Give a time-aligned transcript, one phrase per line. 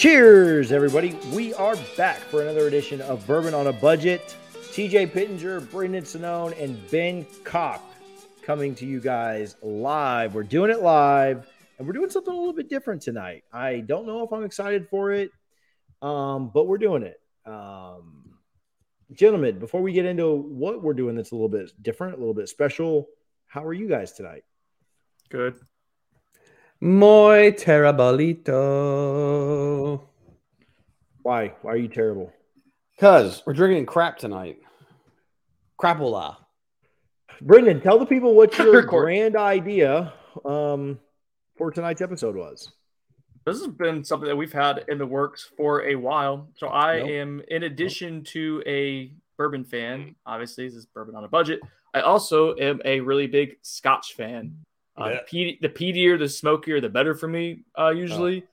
[0.00, 1.14] Cheers, everybody.
[1.34, 4.34] We are back for another edition of Bourbon on a Budget.
[4.72, 7.82] TJ Pittenger, Brendan Sonnone, and Ben Cock
[8.40, 10.34] coming to you guys live.
[10.34, 11.46] We're doing it live,
[11.76, 13.44] and we're doing something a little bit different tonight.
[13.52, 15.32] I don't know if I'm excited for it,
[16.00, 17.20] um, but we're doing it.
[17.44, 18.19] Um,
[19.12, 22.34] gentlemen, before we get into what we're doing that's a little bit different, a little
[22.34, 23.08] bit special,
[23.46, 24.44] how are you guys tonight?
[25.28, 25.56] Good.
[26.80, 28.50] Muy terribilito.
[31.22, 31.52] Why?
[31.62, 32.32] Why are you terrible?
[32.96, 34.58] Because we're drinking crap tonight.
[35.80, 36.36] Crapola.
[37.40, 40.12] Brendan, tell the people what your grand idea
[40.44, 40.98] um,
[41.56, 42.72] for tonight's episode was.
[43.46, 46.48] This has been something that we've had in the works for a while.
[46.56, 47.08] So I Nope.
[47.08, 51.60] am, in addition to a bourbon fan, obviously this is bourbon on a budget.
[51.94, 54.58] I also am a really big Scotch fan.
[54.96, 55.14] Uh, Yeah.
[55.14, 58.44] the, peat- the peatier, the smokier, the better for me uh, usually.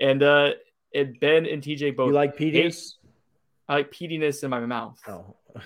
[0.00, 0.52] And uh,
[0.94, 2.94] and Ben and TJ both you like PDs?
[3.68, 4.98] I like peatiness in my mouth.
[5.06, 5.36] Oh,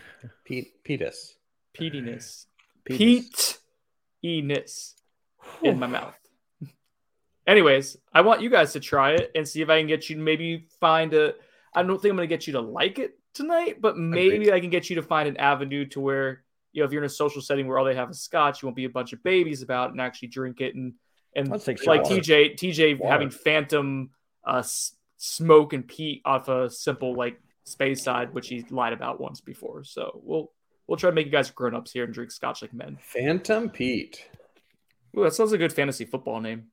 [0.44, 1.36] Pete Petus.
[1.78, 2.46] Peatiness.
[2.84, 4.94] Peat-iness
[5.62, 6.14] in my mouth.
[7.46, 10.16] Anyways, I want you guys to try it and see if I can get you
[10.16, 11.34] to maybe find a.
[11.74, 14.60] I don't think I'm going to get you to like it tonight, but maybe I
[14.60, 17.10] can get you to find an avenue to where you know if you're in a
[17.10, 19.62] social setting where all they have is scotch, you won't be a bunch of babies
[19.62, 20.94] about it and actually drink it and
[21.36, 22.02] and like.
[22.04, 23.12] TJ TJ Water.
[23.12, 24.10] having phantom
[24.46, 24.62] uh
[25.16, 29.84] smoke and peat off a simple like Speyside, which he lied about once before.
[29.84, 30.52] So we'll
[30.86, 32.98] we'll try to make you guys grown ups here and drink scotch like men.
[33.00, 34.28] Phantom Pete.
[35.16, 36.64] Ooh, that sounds like a good fantasy football name.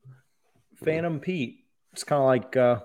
[0.83, 1.65] Phantom Pete.
[1.93, 2.79] It's kind of like uh,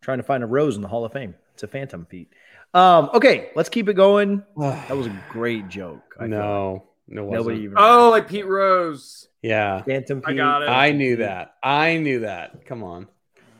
[0.00, 1.34] trying to find a rose in the Hall of Fame.
[1.54, 2.30] It's a Phantom Pete.
[2.74, 4.42] Um, okay, let's keep it going.
[4.56, 6.14] That was a great joke.
[6.18, 7.30] I feel no, no, like.
[7.30, 7.46] wasn't.
[7.46, 7.74] nobody even.
[7.78, 9.28] Oh, like Pete Rose.
[9.42, 10.28] Yeah, Phantom Pete.
[10.30, 10.68] I got it.
[10.68, 11.54] I knew that.
[11.62, 12.64] I knew that.
[12.66, 13.08] Come on.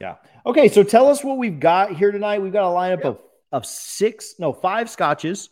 [0.01, 0.17] Yeah.
[0.47, 2.41] Okay, so tell us what we've got here tonight.
[2.41, 3.19] We've got a lineup of,
[3.53, 5.49] of six, no, five scotches.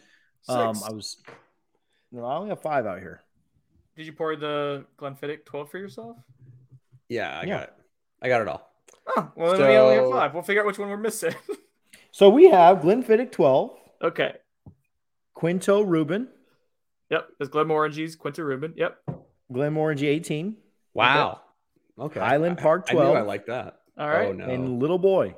[0.48, 1.18] Um, I was,
[2.10, 3.20] no, I only have five out here.
[3.96, 6.16] Did you pour the Glenfiddich 12 for yourself?
[7.08, 7.46] Yeah, I Yeah.
[7.46, 7.72] got it.
[8.22, 8.70] I got it all.
[9.16, 10.34] Oh, well, then we only have five.
[10.34, 11.34] We'll figure out which one we're missing.
[12.12, 13.70] So we have Glenfiddich 12,
[14.02, 14.32] okay.
[15.34, 16.26] Quinto Ruban,
[17.08, 17.28] Yep.
[17.38, 18.72] There's Glenmorangies, Quinta Ruban.
[18.76, 18.98] Yep.
[19.52, 20.56] Glenmorangie 18,
[20.92, 21.40] Wow.
[21.98, 22.18] Okay.
[22.18, 23.80] Highland I- Park I, knew I like that.
[23.96, 24.28] All right.
[24.28, 24.44] Oh no.
[24.44, 25.36] and Little Boy.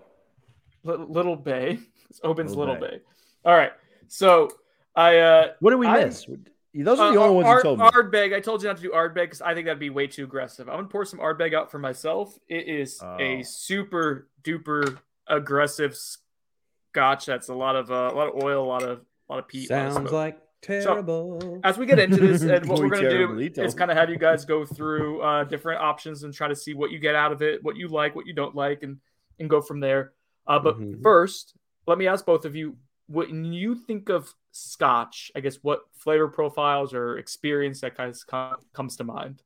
[0.84, 1.78] Li- Little Bay.
[2.10, 2.96] It's Oban's Little Little Bay.
[2.98, 3.02] Bay.
[3.44, 3.72] All right.
[4.08, 4.50] So
[4.96, 6.26] I uh What did we I- miss?
[6.74, 7.84] Those are the uh, only ones Ard- you told me.
[7.86, 8.34] Ardbeg.
[8.34, 10.68] I told you not to do Ardbeg because I think that'd be way too aggressive.
[10.68, 12.38] I'm gonna pour some Ardbeg out for myself.
[12.48, 13.16] It is Oh.
[13.20, 17.26] a super duper aggressive scotch.
[17.26, 19.48] That's a lot of uh, a lot of oil, a lot of a lot of
[19.48, 19.70] peat.
[19.70, 21.60] a lot of Sounds like terrible.
[21.64, 23.64] as we get into this and what we're going to do terriblito.
[23.64, 26.72] is kind of have you guys go through uh, different options and try to see
[26.72, 28.98] what you get out of it what you like what you don't like and
[29.40, 30.12] and go from there
[30.46, 31.02] uh, but Mhm.
[31.02, 31.54] first
[31.86, 32.76] let me ask both of you
[33.12, 38.72] when you think of scotch i guess what flavor profiles or experience that kind of
[38.72, 39.42] comes to mind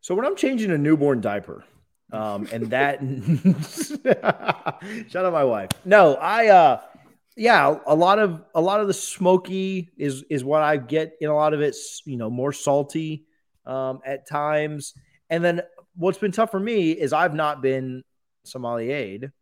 [0.00, 1.64] So when I'm changing a newborn diaper,
[2.12, 3.00] um, and that
[5.08, 5.70] shout out my wife.
[5.84, 6.80] No, I uh
[7.36, 11.28] yeah, a lot of a lot of the smoky is is what I get in
[11.28, 13.26] a lot of it's you know more salty
[13.66, 14.94] um at times.
[15.28, 15.62] And then
[15.96, 18.04] what's been tough for me is I've not been
[18.44, 19.32] sommelier.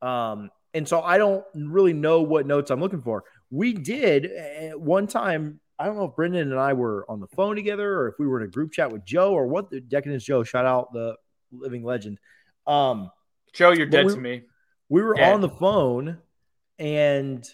[0.00, 3.24] Um and so I don't really know what notes I'm looking for.
[3.50, 7.26] We did uh, one time I don't know if Brendan and I were on the
[7.28, 9.80] phone together or if we were in a group chat with Joe or what the
[9.80, 11.16] Decadence Joe, shout out the
[11.50, 12.18] living legend.
[12.66, 13.10] Um,
[13.52, 14.42] joe you're dead we- to me
[14.88, 15.32] we were Yeah.
[15.32, 16.18] on the phone
[16.78, 17.44] and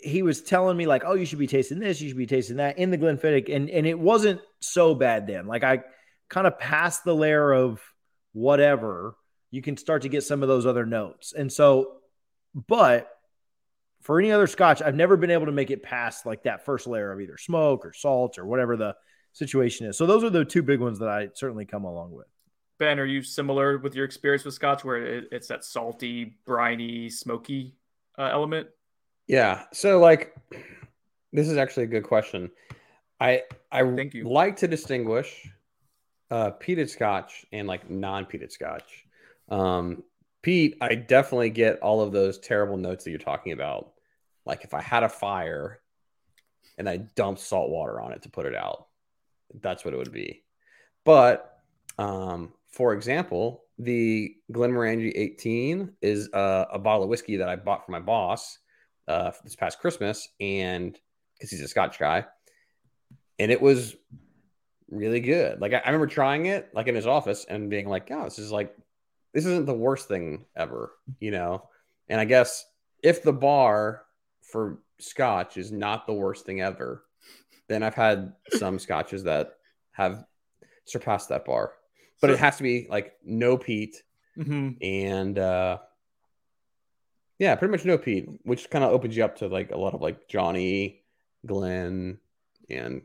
[0.00, 2.56] he was telling me like, oh, you should be tasting this, you should be tasting
[2.56, 3.54] that in the Glenfiddich.
[3.54, 5.46] And and it wasn't so bad then.
[5.46, 5.82] Like I
[6.28, 7.80] kind of passed the layer of
[8.32, 9.14] whatever,
[9.50, 11.32] you can start to get some of those other notes.
[11.32, 11.96] And so,
[12.54, 13.08] but
[14.02, 16.86] for any other scotch, I've never been able to make it past like that first
[16.86, 18.94] layer of either smoke or salt or whatever the
[19.32, 19.96] situation is.
[19.96, 22.26] So those are the two big ones that I certainly come along with.
[22.78, 27.10] ben are you similar with your experience with scotch where it, it's that salty briny
[27.10, 27.74] smoky
[28.18, 28.68] uh, element
[29.26, 29.64] Yeah.
[29.72, 30.34] So like
[31.32, 32.50] This is actually a good question.
[33.20, 34.28] I I Thank you.
[34.28, 35.48] like to distinguish
[36.30, 39.04] uh, peated Scotch and like non-peated Scotch.
[39.48, 40.02] Um,
[40.42, 43.92] Pete, I definitely get all of those terrible notes that you're talking about.
[44.46, 45.80] Like if I had a fire
[46.76, 48.86] and I dumped salt water on it to put it out,
[49.60, 50.44] that's what it would be.
[51.04, 51.58] But
[51.98, 57.84] um, for example, the Glenmorangie 18 is uh, a bottle of whiskey that I bought
[57.84, 58.58] for my boss
[59.06, 60.98] uh, this past Christmas, and
[61.34, 62.24] because he's a Scotch guy,
[63.38, 63.96] and it was
[64.90, 65.60] really good.
[65.60, 68.38] Like I, I remember trying it like in his office and being like, "Oh, this
[68.38, 68.74] is like
[69.38, 71.68] this isn't the worst thing ever," you know.
[72.08, 72.64] And I guess
[73.02, 74.02] if the bar
[74.42, 77.04] for Scotch is not the worst thing ever,
[77.68, 79.54] then I've had some Scotches that
[79.92, 80.24] have
[80.86, 81.72] surpassed that bar.
[82.20, 84.02] But it has to be like no peat
[84.36, 84.76] Mhm.
[84.82, 85.78] and uh
[87.38, 89.94] yeah, pretty much no peat, which kind of opens you up to like a lot
[89.94, 91.02] of like Johnny,
[91.46, 92.18] Glenn,
[92.68, 93.02] and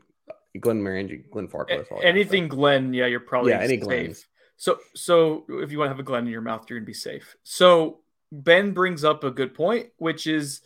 [0.58, 1.76] Glenmorangie, Glenn Farquhar.
[1.78, 4.26] all that kind of Anything Glen, yeah, you're probably yeah, any safe.
[4.56, 6.94] So, so if you want to have a Glen in your mouth, you're gonna be
[6.94, 7.36] safe.
[7.42, 8.00] So
[8.32, 10.62] Ben brings up a good point, which is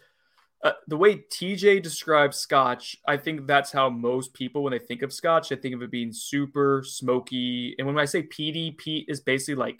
[0.64, 2.96] uh, the way TJ describes Scotch.
[3.06, 5.90] I think that's how most people, when they think of Scotch, they think of it
[5.90, 7.74] being super smoky.
[7.78, 9.78] And when I say peaty, peat is basically like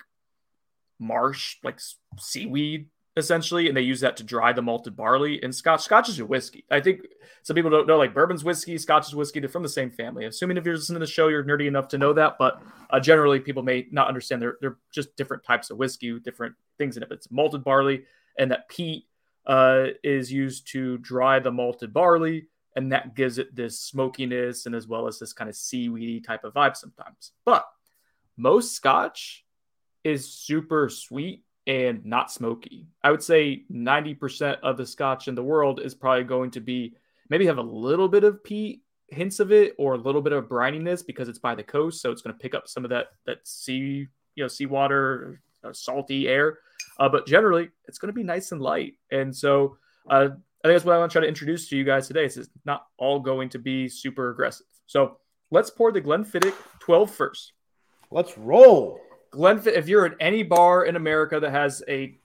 [0.99, 1.81] marsh, like
[2.19, 5.42] seaweed, essentially, and they use that to dry the malted barley.
[5.42, 6.64] And Scotch, Scotch is a whiskey.
[6.70, 7.00] I think
[7.42, 9.40] some people don't know, like bourbon's whiskey, Scotch is whiskey.
[9.40, 10.24] They're from the same family.
[10.24, 13.00] Assuming if you're listening to the show, you're nerdy enough to know that, but uh,
[13.00, 17.02] generally people may not understand they're, they're just different types of whiskey different things in
[17.02, 17.08] it.
[17.08, 18.04] But it's malted barley,
[18.38, 19.04] and that peat
[19.46, 24.74] uh, is used to dry the malted barley, and that gives it this smokiness and
[24.74, 27.32] as well as this kind of seaweedy type of vibe sometimes.
[27.44, 27.66] But
[28.36, 29.44] most Scotch
[30.04, 32.88] is super sweet and not smoky.
[33.04, 36.94] I would say 90% of the Scotch in the world is probably going to be
[37.28, 40.48] maybe have a little bit of peat hints of it or a little bit of
[40.48, 43.06] brininess because it's by the coast so it's going to pick up some of that
[43.24, 46.58] that sea you know seawater uh, salty air
[47.00, 49.78] uh, but generally it's going to be nice and light and so
[50.10, 52.26] uh, i think that's what i want to try to introduce to you guys today
[52.26, 55.16] is it's not all going to be super aggressive so
[55.50, 57.52] let's pour the glenfiddich 12 first
[58.10, 59.00] Let's roll.
[59.32, 62.19] Glenfiddich, if you're at any bar in America that has a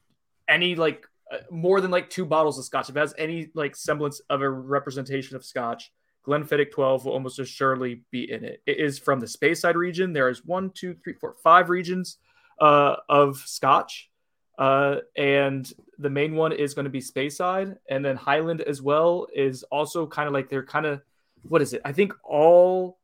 [0.47, 3.75] any like uh, more than like two bottles of scotch, if it has any like
[3.75, 5.91] semblance of a representation of scotch,
[6.25, 8.61] Glenfiddich 12 will almost assuredly be in it.
[8.65, 10.13] It is from the Speyside region.
[10.13, 12.17] There is one, two, three, four, five regions
[12.59, 14.09] uh, of scotch.
[14.57, 17.77] Uh, and the main one is going to be Speyside.
[17.89, 21.01] And then Highland as well is also kind of like they're kind of,
[21.43, 21.81] what is it?
[21.83, 22.99] I think all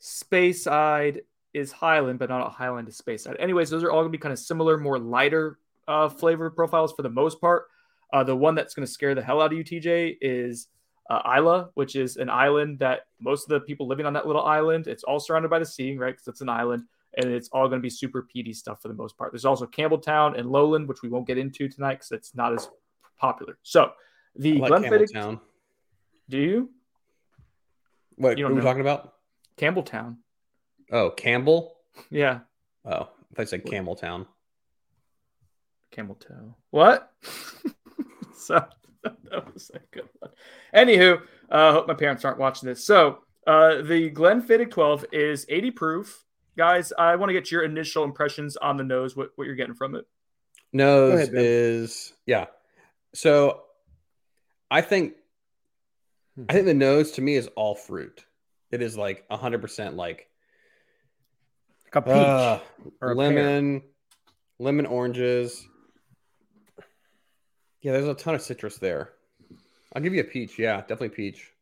[0.00, 1.22] Speyside
[1.56, 3.40] is Highland, but not a Highland is Speyside.
[3.40, 5.58] Anyways, those are all going to be kind of similar, more lighter
[5.88, 7.68] uh, flavor profiles for the most part.
[8.12, 10.68] Uh, the one that's going to scare the hell out of you, TJ, is
[11.08, 14.44] uh, Islay, which is an island that most of the people living on that little
[14.44, 16.12] island, it's all surrounded by the sea, right?
[16.12, 16.84] Because it's an island,
[17.16, 19.32] and it's all going to be super peaty stuff for the most part.
[19.32, 22.68] There's also Campbeltown and Lowland, which we won't get into tonight because it's not as
[23.18, 23.56] popular.
[23.62, 23.92] So
[24.34, 25.40] the I like Glenfiddich, Campbeltown.
[26.28, 26.70] do you
[28.16, 29.14] What you know are we talking about?
[29.56, 30.16] Campbeltown?
[30.90, 31.76] Oh, Campbell.
[32.10, 32.40] Yeah,
[32.84, 34.26] Oh, I said Campbeltown.
[35.92, 36.54] Campbeltown.
[36.70, 37.10] What?
[38.36, 38.64] so
[39.02, 40.30] that was a good one.
[40.74, 42.84] Anywho, I uh, hope my parents aren't watching this.
[42.84, 46.24] So uh, the Glenfiddich 12 is 80 proof.
[46.56, 49.74] Guys, I want to get your initial impressions on the nose, what, what you're getting
[49.74, 50.06] from it.
[50.72, 52.46] Nose ahead, is yeah.
[53.14, 53.62] So
[54.70, 55.14] I think
[56.36, 56.44] Hmm.
[56.48, 58.24] I think the nose to me is all fruit.
[58.70, 60.28] It is like hundred percent like Like
[61.96, 62.12] a peach.
[62.12, 62.58] uh,
[63.00, 63.82] or a lemon,
[64.58, 65.66] lemon oranges.
[67.82, 69.10] Yeah, there's a ton of citrus there.
[69.94, 70.58] I'll give you a peach.
[70.58, 71.52] Yeah, definitely peach.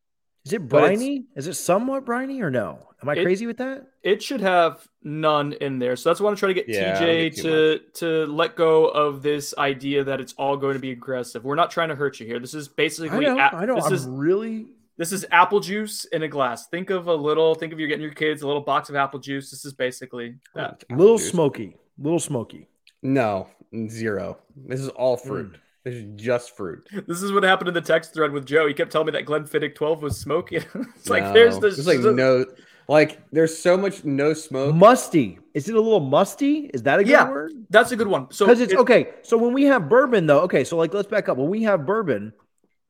[0.47, 1.25] Is it briny?
[1.37, 2.79] Is it somewhat briny or no?
[3.03, 3.87] Am I It- crazy with that?
[4.03, 5.97] It should have none in there.
[5.97, 7.79] So that's why I want to try to get Yeah, TJ get too to
[8.26, 11.45] to let go of this idea that it's all going to be aggressive.
[11.45, 12.38] We're not trying to hurt you here.
[12.38, 13.38] This is basically I know.
[13.38, 13.76] a- I know.
[13.76, 14.67] This I'm is really.
[14.96, 16.68] This is apple juice in a glass.
[16.68, 17.54] Think of a little.
[17.54, 19.50] Think of you're getting your kids a little box of apple juice.
[19.50, 20.84] This is basically that.
[20.90, 21.30] Apple little juice.
[21.30, 21.76] smoky.
[21.98, 22.68] Little smoky.
[23.02, 23.48] No,
[23.88, 24.38] zero.
[24.56, 25.28] This is all Hmm.
[25.28, 25.56] fruit.
[25.84, 26.88] This is just fruit.
[27.06, 28.66] This is what happened in the text thread with Joe.
[28.66, 30.56] He kept telling me that Glenfiddich 12 was smoky.
[30.96, 31.76] it's like there's this.
[31.84, 32.46] There's like no,
[32.88, 34.74] like there's so much no smoke.
[34.74, 35.38] Musty.
[35.52, 36.70] Is it a little musty?
[36.72, 37.28] Is that a good Yeah.
[37.28, 37.52] word?
[37.68, 38.30] That's a good one.
[38.30, 39.10] So Because it's it- okay.
[39.22, 40.64] So when we have bourbon, though, okay.
[40.64, 41.36] So like, let's back up.
[41.36, 42.32] When we have bourbon,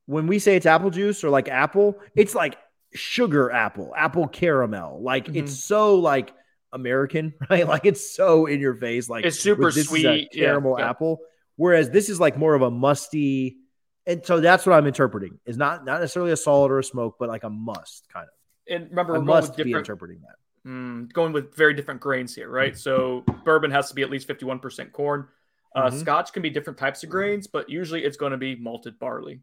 [0.07, 2.57] when we say it's apple juice or like apple, it's like
[2.95, 5.03] sugar apple, apple caramel.
[5.03, 5.37] Like Mhm.
[5.37, 6.33] it's so like
[6.73, 7.67] American, right?
[7.67, 9.09] Like it's so in your face.
[9.09, 10.91] Like It's super this is a sweet, yeah, caramel yeah.
[10.91, 11.21] apple.
[11.57, 13.59] Whereas this is like more of a musty,
[14.07, 17.17] and so that's what I'm interpreting is not not necessarily a solid or a smoke,
[17.19, 18.73] but like a must kind of.
[18.75, 20.69] And remember, I must be interpreting that.
[20.69, 22.77] mm, going with very different grains here, right?
[22.77, 25.29] So bourbon has to be at least 51% corn.
[25.77, 26.01] Uh, Mhm.
[26.01, 29.41] Scotch can be different types of grains, but usually it's going to be malted barley.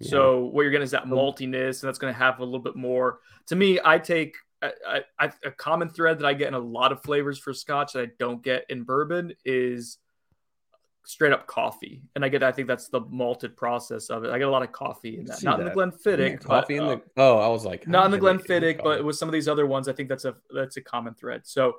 [0.00, 0.10] Yeah.
[0.10, 2.76] So what you're getting is that maltiness, and that's going to have a little bit
[2.76, 3.20] more.
[3.48, 7.38] To me, I take a common thread that I get in a lot of flavors
[7.38, 9.98] for Scotch that I don't get in bourbon is
[11.04, 12.42] straight up coffee, and I get.
[12.42, 14.30] I think that's the malted process of it.
[14.30, 15.66] I get a lot of coffee in that, not that.
[15.66, 17.02] in the Glenfiddich, Yeah, but, coffee in uh, the.
[17.16, 19.88] Oh, I was like, not in the Glenfiddich, but with some of these other ones,
[19.88, 21.42] I think that's a that's a common thread.
[21.44, 21.76] So,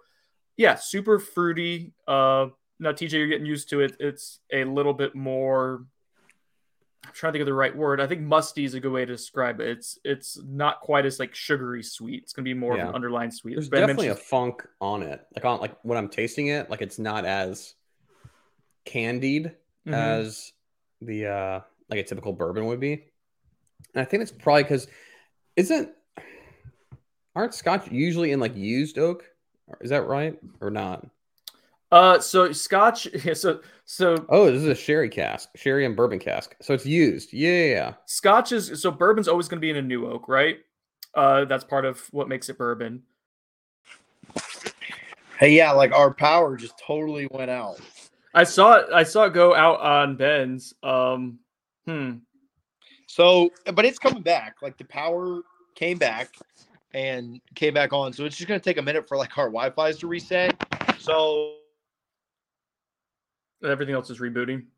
[0.57, 1.93] yeah, super fruity.
[2.07, 2.47] Uh,
[2.79, 3.95] now TJ, you're getting used to it.
[3.99, 5.85] It's a little bit more.
[7.05, 8.00] I'm trying to think of the right word.
[8.00, 9.67] I think musty is a good way to describe it.
[9.70, 12.22] It's it's not quite as like sugary sweet.
[12.24, 13.55] It's gonna be more of an underlying sweet.
[13.55, 15.25] There's Ben definitely a funk on it.
[15.36, 17.74] Like on like when I'm tasting it, like it's not as
[18.86, 19.51] candied
[19.88, 19.93] Mhm.
[19.93, 20.53] as
[21.01, 22.93] the uh like a typical bourbon would be.
[23.93, 24.88] And I think it's probably because
[25.55, 25.89] isn't
[27.36, 29.25] aren't scotch usually in like used oak?
[29.81, 31.08] Is that right or not?
[31.91, 33.07] Uh, so Scotch.
[33.24, 36.55] Yeah, so so Oh, this is a sherry cask, sherry and bourbon cask.
[36.62, 37.33] So it's used.
[37.33, 37.93] Yeah, yeah, yeah.
[38.05, 40.60] Scotch is so bourbon's always going to be in a new oak, right?
[41.13, 43.03] Uh, that's part of what makes it bourbon.
[45.38, 47.79] Hey, yeah, like our power just totally went out.
[48.33, 48.86] I saw it.
[48.93, 50.74] I saw it go out on Ben's.
[50.83, 51.39] Um,
[51.86, 52.17] hmm.
[53.07, 54.57] So, but it's coming back.
[54.62, 55.41] Like the power
[55.75, 56.36] came back
[56.93, 58.13] and came back on.
[58.13, 60.55] So it's just going to take a minute for like our Wi-Fi's to reset.
[61.00, 61.55] So
[63.63, 64.65] Everything else is rebooting.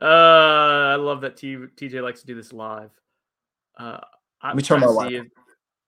[0.00, 0.04] Uh,
[0.92, 2.90] I love that T- TJ likes to do this live.
[3.78, 3.98] Uh,
[4.40, 5.14] I'm Let me turn my Wi-Fi.
[5.14, 5.26] if-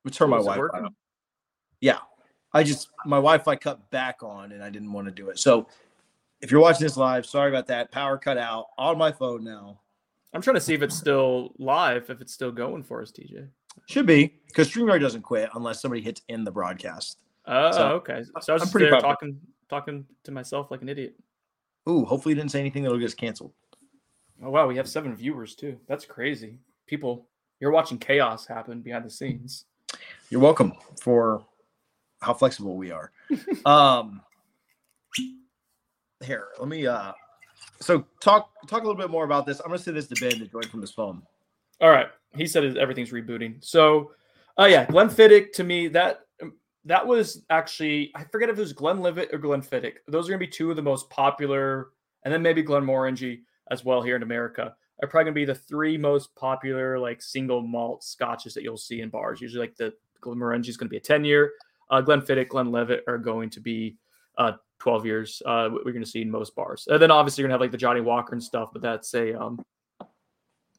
[0.05, 0.61] we turn my was it Wi-Fi.
[0.61, 0.85] working?
[0.87, 0.95] on.
[1.81, 1.99] Yeah,
[2.53, 5.41] I just my Wi-Fi cut back on, and I didn't want to do it.
[5.41, 5.67] So
[6.41, 7.91] if you're watching this live, sorry about that.
[7.91, 9.81] Power cut out on my phone now.
[10.33, 13.49] I'm trying to see if it's still live, if it's still going for us, TJ.
[13.89, 17.19] Should be because StreamYard doesn't quit unless somebody hits in the broadcast.
[17.47, 18.23] Oh, So, okay.
[18.41, 21.15] So I was I'm just pretty there proud talking, talking to myself like an idiot.
[21.89, 23.53] Ooh, hopefully you didn't say anything that'll get us canceled.
[24.43, 25.79] Oh wow, we have seven viewers too.
[25.87, 26.59] That's crazy.
[26.87, 27.27] People,
[27.61, 29.67] you're watching chaos happen behind the scenes.
[30.31, 31.45] You're welcome for
[32.21, 33.13] how flexible we are.
[33.67, 34.23] um
[36.23, 37.13] here, let me uh
[37.81, 39.61] so talk talk a little bit more about this.
[39.61, 41.23] I'm gonna say this to Ben to join from his phone.
[41.81, 42.09] All right.
[42.35, 43.63] He said everything's rebooting.
[43.65, 44.13] So,
[44.57, 46.24] oh yeah, Glenfiddich to me that
[46.85, 49.97] that was actually I forget if it was Glenlivet or Glenn Glenfiddich.
[50.09, 51.89] Those are gonna be two of the most popular,
[52.25, 54.75] and then maybe Glenn Glenmorangie as well here in America.
[55.03, 59.01] Are probably gonna be the three most popular like single malt scotches that you'll see
[59.01, 59.41] in bars.
[59.41, 61.53] Usually, like the Glenn Glenmorangie is gonna be a ten year.
[61.91, 63.97] Uh, Glenfiddich, Glenlivet are going to be
[64.39, 64.53] uh
[64.85, 65.43] 12 years.
[65.47, 66.87] Uh, we're to see in most bars.
[66.89, 69.41] And then obviously you're to have like the Johnnie Walker and stuff, but that's a
[69.41, 69.65] um,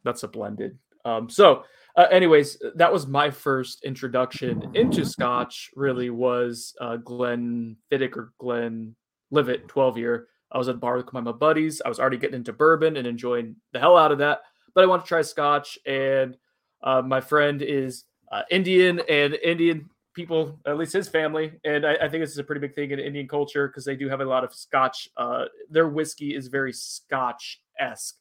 [0.03, 0.77] that's a blended.
[1.05, 1.63] Um, so,
[1.95, 5.71] uh, anyways, that was my first introduction into Scotch.
[5.75, 8.95] Really was uh, Glen Fiddick or Glen
[9.31, 10.27] Livet 12 year.
[10.51, 11.81] I was at the bar with my buddies.
[11.83, 14.41] I was already getting into bourbon and enjoying the hell out of that,
[14.73, 15.77] but I wanted to try Scotch.
[15.85, 16.37] And
[16.83, 21.95] uh, my friend is uh, Indian, and Indian people, at least his family, and I,
[21.95, 24.21] I think this is a pretty big thing in Indian culture because they do have
[24.21, 25.09] a lot of Scotch.
[25.17, 28.15] Uh, their whiskey is very Scotch esque.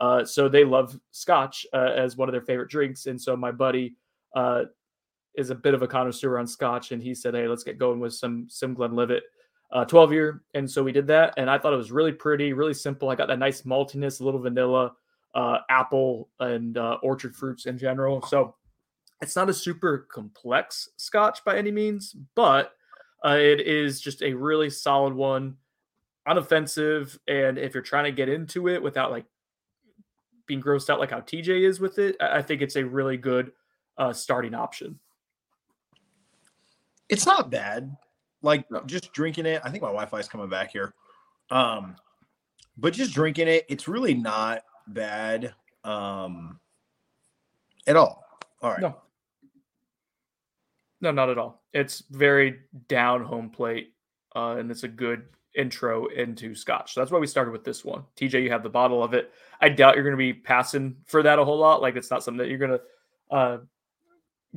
[0.00, 3.06] Uh, so they love scotch uh, as one of their favorite drinks.
[3.06, 3.94] And so my buddy
[4.34, 4.64] uh,
[5.36, 8.00] is a bit of a connoisseur on scotch, and he said, "Hey, let's get going
[8.00, 9.22] with some some Glenlivet,
[9.72, 12.52] uh, 12 year." And so we did that, and I thought it was really pretty,
[12.52, 13.08] really simple.
[13.08, 14.92] I got that nice maltiness, a little vanilla,
[15.34, 18.22] uh, apple, and uh, orchard fruits in general.
[18.22, 18.56] So
[19.22, 22.72] it's not a super complex scotch by any means, but
[23.24, 25.56] it is just a really solid one,
[26.28, 29.24] unoffensive, and if you're trying to get into it without like
[30.46, 33.52] being grossed out like how TJ is with it, I think it's a really good
[33.98, 34.98] uh, starting option.
[37.08, 37.96] It's not bad.
[38.42, 38.82] Like No.
[38.86, 39.62] just drinking it.
[39.64, 40.94] I think my Wi-Fi is coming back here.
[41.50, 41.96] Um,
[42.76, 46.58] but just drinking it, it's really not bad um
[47.86, 48.24] at all.
[48.62, 48.80] All right.
[48.80, 48.96] No,
[51.00, 51.62] no, not at all.
[51.72, 53.92] It's very down home plate,
[54.34, 55.24] uh, and it's a good
[55.54, 56.94] intro into Scotch.
[56.94, 58.04] So that's why we started with this one.
[58.16, 59.32] TJ, you have the bottle of it.
[59.60, 61.82] I doubt you're going to be passing for that a whole lot.
[61.82, 63.58] Like it's not something that you're going to uh,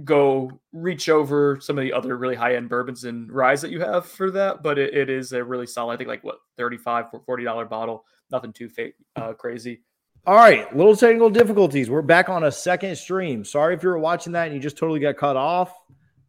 [0.04, 3.80] go reach over some of the other really high end bourbons and ryes that you
[3.80, 4.63] have for that.
[4.63, 5.94] But it, it is a really solid.
[5.94, 8.06] I think like what 35 40 dollar bottle.
[8.32, 8.70] Nothing too
[9.16, 9.82] uh, crazy.
[10.25, 11.89] All right, little technical difficulties.
[11.89, 13.46] We're back on a second stream.
[13.46, 15.74] Sorry if you were watching that and you just totally got cut off.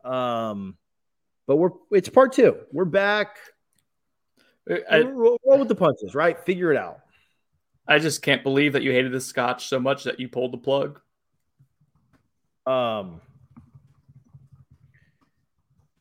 [0.05, 0.77] Um,
[1.49, 2.59] but we're it's part two.
[2.71, 3.39] We're back.
[4.91, 6.39] I, roll, roll with the punches, right?
[6.45, 7.01] Figure it out.
[7.87, 10.59] I just can't believe that you hated this scotch so much that you pulled the
[10.59, 11.01] plug.
[12.67, 13.23] Um,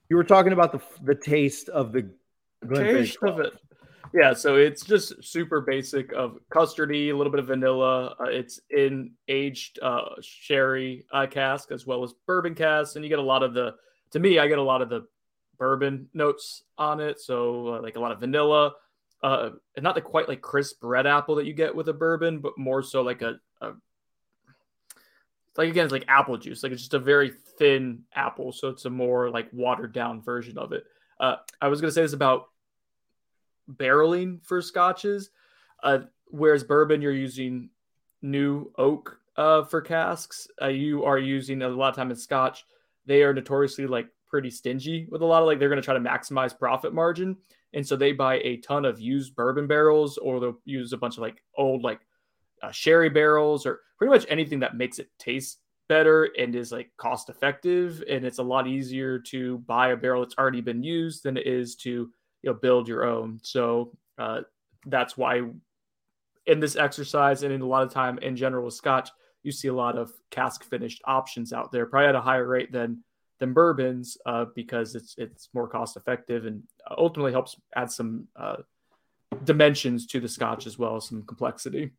[0.10, 2.10] you were talking about the the taste of the
[2.74, 3.54] taste of it.
[4.14, 8.16] Yeah, so it's just super basic of custardy, a little bit of vanilla.
[8.20, 13.10] Uh, it's in aged uh, sherry uh, cask as well as bourbon cask, and you
[13.10, 13.76] get a lot of the.
[14.12, 15.06] To me, I get a lot of the
[15.58, 17.20] bourbon notes on it.
[17.20, 18.74] So uh, like a lot of vanilla,
[19.24, 22.40] uh, and not the quite like crisp red apple that you get with a bourbon,
[22.40, 23.74] but more so like a, a
[25.56, 26.64] like again, it's like apple juice.
[26.64, 30.58] Like it's just a very thin apple, so it's a more like watered down version
[30.58, 30.86] of it.
[31.20, 32.50] Uh, I was gonna say this about
[33.70, 35.32] barreling for scotches,
[35.82, 37.70] uh, whereas bourbon you're using
[38.22, 40.48] new oak uh, for casks.
[40.62, 42.66] Uh, you are using a lot of time in scotch.
[43.06, 45.93] They are notoriously like pretty stingy with a lot of like they're going to try
[45.93, 47.38] to maximize profit margin.
[47.74, 51.15] And so they buy a ton of used bourbon barrels or they'll use a bunch
[51.17, 52.00] of like old like
[52.62, 56.91] uh, sherry barrels or pretty much anything that makes it taste better and is like
[56.98, 61.24] cost effective and it's a lot easier to buy a barrel that's already been used
[61.24, 62.10] than it is to you
[62.43, 63.39] know build your own.
[63.43, 64.41] So uh,
[64.86, 65.43] that's why
[66.46, 69.10] in this exercise and in a lot of time in general with scotch
[69.43, 72.72] you see a lot of cask finished options out there probably at a higher rate
[72.72, 73.03] than
[73.39, 76.63] than bourbons uh, because it's it's more cost effective and
[76.98, 78.58] ultimately helps add some uh,
[79.44, 81.91] dimensions to the scotch as well, as some complexity.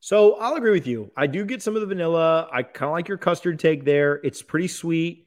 [0.00, 1.10] So I'll agree with you.
[1.16, 2.48] I do get some of the vanilla.
[2.52, 4.20] I kind of like your custard take there.
[4.22, 5.26] It's pretty sweet.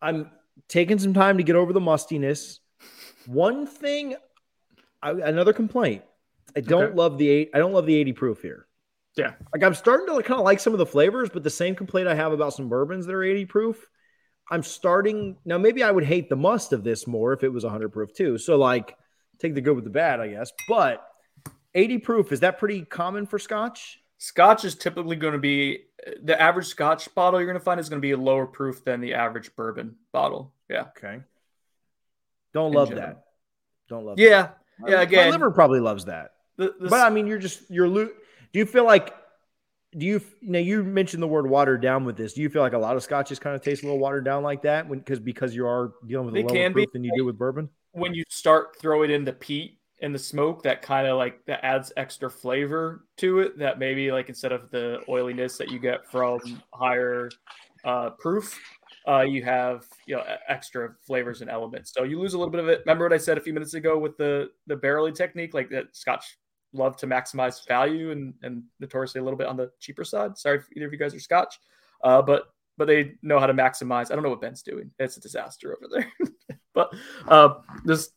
[0.00, 0.30] I'm
[0.68, 2.60] taking some time to get over the mustiness.
[3.26, 4.16] One thing,
[5.02, 6.02] I, another complaint.
[6.56, 6.94] I don't okay.
[6.94, 7.50] love the eight.
[7.54, 8.66] I don't love the 80 proof here.
[9.16, 9.32] Yeah.
[9.52, 12.08] Like I'm starting to kind of like some of the flavors, but the same complaint
[12.08, 13.86] I have about some bourbons that are 80 proof
[14.52, 15.56] I'm starting now.
[15.56, 18.36] Maybe I would hate the must of this more if it was 100 proof too.
[18.36, 18.94] So like,
[19.38, 20.52] take the good with the bad, I guess.
[20.68, 21.02] But
[21.74, 23.98] 80 proof is that pretty common for Scotch?
[24.18, 25.84] Scotch is typically going to be
[26.22, 28.84] the average Scotch bottle you're going to find is going to be a lower proof
[28.84, 30.52] than the average bourbon bottle.
[30.68, 30.88] Yeah.
[30.96, 31.20] Okay.
[32.52, 33.06] Don't love general.
[33.06, 33.24] that.
[33.88, 34.18] Don't love.
[34.18, 34.50] Yeah.
[34.82, 34.90] That.
[34.90, 35.00] Yeah.
[35.00, 36.34] Again, my liver probably loves that.
[36.58, 37.88] The, the, but I mean, you're just you're.
[37.88, 38.14] Loot.
[38.52, 39.14] Do you feel like
[39.96, 42.32] do you, you know you mentioned the word watered down with this?
[42.32, 44.42] Do you feel like a lot of scotches kind of taste a little watered down
[44.42, 46.92] like that when because because you are dealing with a lower proof be.
[46.92, 47.68] than you do with bourbon?
[47.92, 51.64] When you start throwing in the peat and the smoke, that kind of like that
[51.64, 53.58] adds extra flavor to it.
[53.58, 56.40] That maybe like instead of the oiliness that you get from
[56.72, 57.30] higher
[57.84, 58.58] uh, proof,
[59.06, 61.92] uh, you have you know extra flavors and elements.
[61.92, 62.80] So you lose a little bit of it.
[62.86, 65.94] Remember what I said a few minutes ago with the the barreling technique, like that
[65.94, 66.38] Scotch
[66.72, 70.36] love to maximize value and, and notoriously a little bit on the cheaper side.
[70.38, 71.58] Sorry if either of you guys are Scotch,
[72.02, 72.46] uh, but
[72.78, 74.10] but they know how to maximize.
[74.10, 74.90] I don't know what Ben's doing.
[74.98, 76.30] It's a disaster over there.
[76.74, 76.94] but
[77.28, 77.54] uh,
[77.84, 78.10] this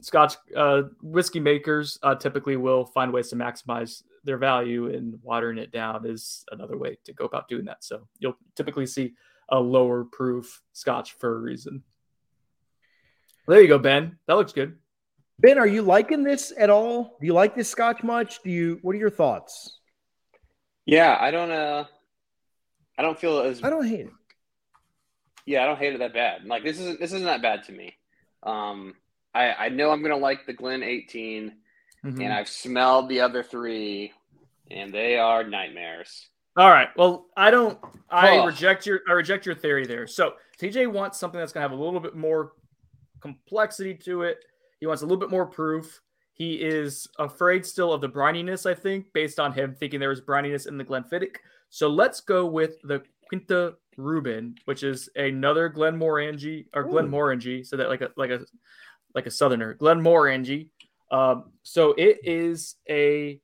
[0.00, 5.58] Scotch uh, whiskey makers uh, typically will find ways to maximize their value, and watering
[5.58, 7.84] it down is another way to go about doing that.
[7.84, 9.14] So you'll typically see
[9.48, 11.82] a lower proof Scotch for a reason.
[13.46, 14.18] There you go, Ben.
[14.26, 14.76] That looks good.
[15.42, 17.16] Ben, are you liking this at all?
[17.20, 18.40] Do you like this scotch much?
[18.44, 19.80] Do you what are your thoughts?
[20.86, 21.84] Yeah, I don't uh
[22.96, 24.12] I don't feel as I don't hate it.
[25.44, 26.44] Yeah, I don't hate it that bad.
[26.44, 27.96] Like this isn't this isn't that bad to me.
[28.44, 28.94] Um
[29.34, 31.52] I I know I'm gonna like the Glen 18
[32.04, 32.20] mm-hmm.
[32.20, 34.12] and I've smelled the other three
[34.70, 36.28] and they are nightmares.
[36.56, 36.88] All right.
[36.96, 38.46] Well, I don't I oh.
[38.46, 40.06] reject your I reject your theory there.
[40.06, 42.52] So TJ wants something that's gonna have a little bit more
[43.20, 44.44] complexity to it
[44.82, 46.00] he wants a little bit more proof.
[46.32, 50.20] He is afraid still of the brininess, I think, based on him thinking there was
[50.20, 51.36] brininess in the Glenfiddich.
[51.70, 57.90] So let's go with the Quinta Ruban, which is another Glenmorangie or Glenmorangie, so that
[57.90, 58.40] like a like a
[59.14, 60.70] like a southerner, Glenmorangie.
[61.12, 63.38] Um, so it is a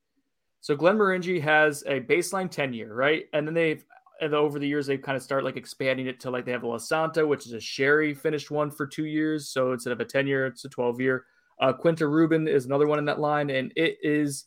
[0.59, 3.27] so Glenmorangie has a baseline 10 year, right?
[3.31, 3.85] And then they've
[4.21, 6.63] and over the years they've kind of started like expanding it to like they have
[6.63, 9.49] a Lasanta, which is a sherry finished one for two years.
[9.49, 11.25] So instead of a 10 year, it's a 12 year.
[11.59, 14.45] Uh, Quinta Ruban is another one in that line, and it is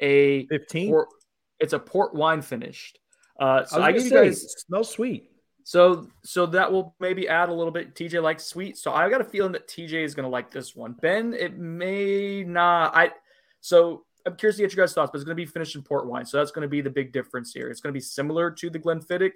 [0.00, 0.90] a 15.
[0.90, 1.08] Port,
[1.58, 2.98] it's a port wine finished.
[3.38, 5.30] Uh, so I, I give you guys smells sweet.
[5.64, 7.94] So so that will maybe add a little bit.
[7.94, 10.76] TJ likes sweet, so I got a feeling that TJ is going to like this
[10.76, 10.94] one.
[11.00, 12.94] Ben, it may not.
[12.94, 13.12] I
[13.62, 15.82] so I'm curious to get your guys' thoughts, but it's going to be finished in
[15.82, 16.24] port wine.
[16.24, 17.68] So that's going to be the big difference here.
[17.68, 19.32] It's going to be similar to the Glenfiddich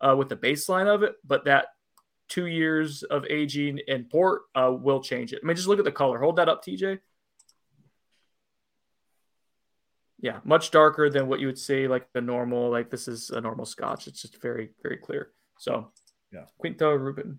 [0.00, 1.68] uh, with the baseline of it, but that
[2.28, 5.40] two years of aging in port uh, will change it.
[5.42, 6.18] I mean, just look at the color.
[6.18, 6.98] Hold that up, TJ.
[10.18, 12.70] Yeah, much darker than what you would see like the normal.
[12.70, 14.06] Like this is a normal Scotch.
[14.06, 15.30] It's just very, very clear.
[15.58, 15.92] So,
[16.32, 17.36] yeah, Quinta Ruban.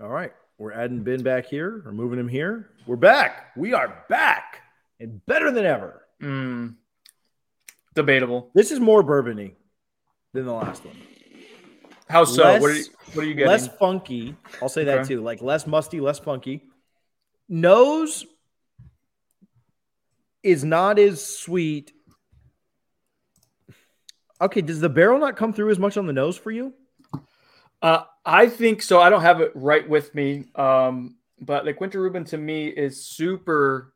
[0.00, 0.32] All right.
[0.62, 1.82] We're adding Ben back here.
[1.84, 2.70] We're moving him here.
[2.86, 3.50] We're back.
[3.56, 4.60] We are back
[5.00, 6.06] and better than ever.
[6.22, 6.76] Mm.
[7.96, 8.48] Debatable.
[8.54, 9.54] This is more bourbony
[10.32, 10.94] than the last one.
[12.08, 12.44] How so?
[12.44, 13.48] Less- what are you, what are you getting?
[13.48, 14.36] Less funky.
[14.62, 15.08] I'll say that Okay.
[15.08, 15.20] too.
[15.20, 16.62] Like less musty, less funky.
[17.48, 18.24] Nose
[20.44, 21.92] is not as sweet.
[24.40, 26.72] Okay, does the barrel not come through as much on the nose for you?
[27.82, 29.00] Uh, I think so.
[29.00, 30.44] I don't have it right with me.
[30.54, 33.92] Um, but like Quinta Ruban to me is super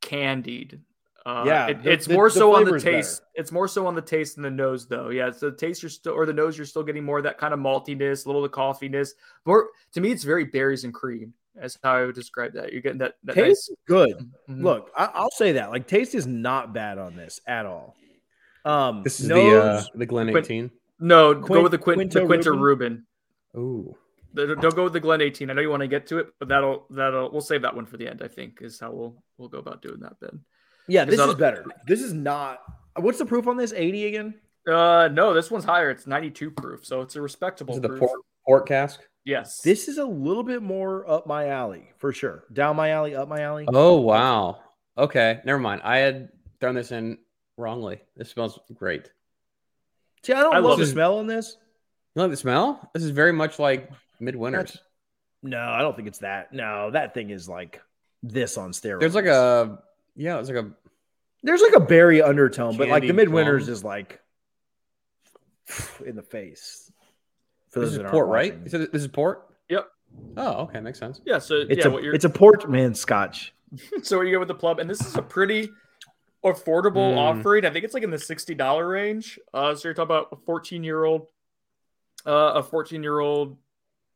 [0.00, 0.80] candied.
[1.24, 2.96] Uh, Yeah, it- the- it's the- more the so on the flavor's better.
[2.98, 3.22] taste.
[3.34, 5.08] It's more so on the taste than the nose, though.
[5.10, 7.36] Yeah, so the taste you're still, or the nose you're still getting more of that
[7.36, 9.10] kind of maltiness, a little of the coffeeness.
[9.44, 11.34] More to me, it's very berries and cream.
[11.56, 12.72] That's how I would describe that.
[12.72, 14.10] You're getting that, that Taste is good.
[14.48, 14.58] nice.
[14.58, 14.62] Mhm.
[14.62, 15.70] Look, I, I'll say that.
[15.70, 17.96] Like taste is not bad on this at all.
[18.64, 20.70] Um, This is nose, the uh, the Glen Quint- 18.
[20.98, 23.02] No, go with the, Quin- Quinta the Quinta Ruban?
[23.54, 23.60] Ruban.
[23.60, 23.96] Ooh.
[24.34, 25.50] The- Don't go with the Glen 18.
[25.50, 27.86] I know you want to get to it, but that'll that'll we'll save that one
[27.86, 28.22] for the end.
[28.22, 30.16] I think is how we'll we'll go about doing that.
[30.20, 30.40] Then.
[30.88, 31.64] yeah, this is better.
[31.86, 32.60] This is not.
[32.96, 33.72] What's the proof on this?
[33.72, 34.34] Eighty again?
[34.66, 35.90] Uh, no, this one's higher.
[35.90, 39.00] It's 92 proof, so it's a respectable Is it the port, port cask?
[39.24, 39.60] Yes.
[39.60, 42.44] This is a little bit more up my alley for sure.
[42.52, 43.66] Down my alley, up my alley.
[43.72, 44.58] Oh wow.
[44.98, 45.82] Okay, never mind.
[45.84, 46.30] I had
[46.60, 47.18] thrown this in
[47.56, 48.00] wrongly.
[48.16, 49.10] This smells great.
[50.26, 50.88] See, I don't I love, love the it.
[50.88, 51.56] smell in this.
[52.14, 52.90] You like the smell?
[52.94, 54.52] This is very much like midwinters.
[54.52, 54.78] That's-
[55.42, 56.52] No, I don't think it's that.
[56.52, 57.80] No, that thing is like
[58.22, 59.00] this on steroids.
[59.00, 59.78] There's like a
[60.16, 60.70] yeah, it's like a
[61.42, 63.72] there's like a berry undertone, but like the Candied midwinters plum.
[63.72, 64.20] is like
[66.04, 66.90] in the face.
[67.70, 68.58] For this those is that port, right?
[68.58, 68.80] watching.
[68.80, 69.46] You this is port?
[69.68, 69.86] Yep.
[70.36, 71.20] Oh, okay, makes sense.
[71.24, 71.38] yeah.
[71.38, 73.52] So It's yeah, a what you're it's a port man scotch.
[74.02, 75.68] so what you get with the plum, and this is a pretty
[76.52, 77.18] affordable Mm.
[77.18, 77.64] offering.
[77.64, 79.38] I think it's like in the sixty dollar range.
[79.54, 81.28] Uh, so you're talking about a 14 year old,
[82.26, 83.56] uh, a 14 year old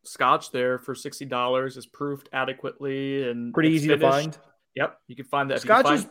[0.02, 4.36] Scotch there for sixty dollars is proofed adequately and Pretty easy to find.
[4.74, 5.60] Yep, you can find that.
[5.60, 6.06] Scotch is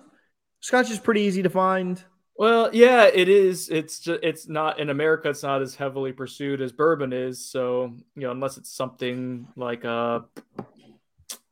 [0.60, 2.03] scotch is pretty easy to find.
[2.38, 3.69] Well, yeah, it is.
[3.69, 5.29] It's just it's not in America.
[5.29, 7.43] It's not as heavily pursued as bourbon is.
[7.43, 10.25] So you know, unless it's something like a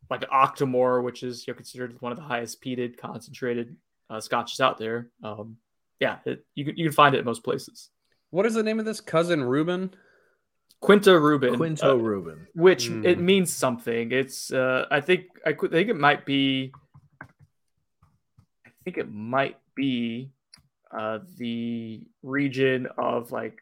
[0.10, 3.76] like an Octomore, which is you know, considered one of the highest peated concentrated
[4.10, 5.10] uh, scotches out there.
[5.24, 5.58] Um,
[6.00, 7.90] yeah, it, you can you can find it in most places.
[8.30, 9.00] What is the name of this?
[9.02, 9.92] Cousin Ruben?
[10.80, 12.46] Quinta Ruban, Quinto uh, Ruban.
[12.54, 13.04] which Hmm.
[13.04, 14.12] it means something.
[14.12, 16.72] It's uh, I think I could- think it might be.
[18.66, 20.32] I think it might be
[20.98, 23.58] uh, the region of like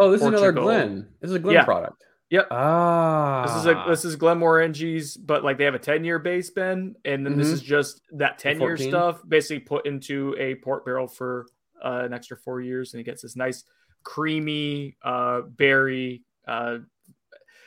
[0.00, 1.08] Oh, this is another Glen.
[1.20, 1.64] This is a Glen Yeah.
[1.64, 2.04] product.
[2.30, 2.48] Yep.
[2.50, 3.42] Ah.
[3.46, 6.94] This is a this is Glenmorangie's, but like they have a 10 year base Ben,
[7.04, 7.52] and then this Mhm.
[7.54, 11.46] is just that 10 year stuff basically put into a port barrel for
[11.82, 13.64] uh, an extra four years, and it gets this nice
[14.02, 16.22] creamy uh, berry.
[16.46, 16.78] Uh,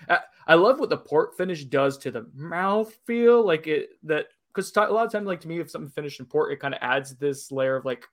[0.09, 4.27] I, I love what the port finish does to the mouth feel, like it that
[4.53, 6.73] because a lot of times, like to me, if something finished in port, it kind
[6.73, 8.05] of adds this layer of like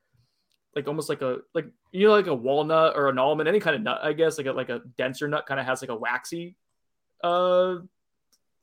[0.78, 3.74] like almost like a like you know like a walnut or an almond, any kind
[3.74, 5.96] of nut, I guess, like a like a denser nut kind of has like a
[5.96, 6.56] waxy
[7.24, 7.76] uh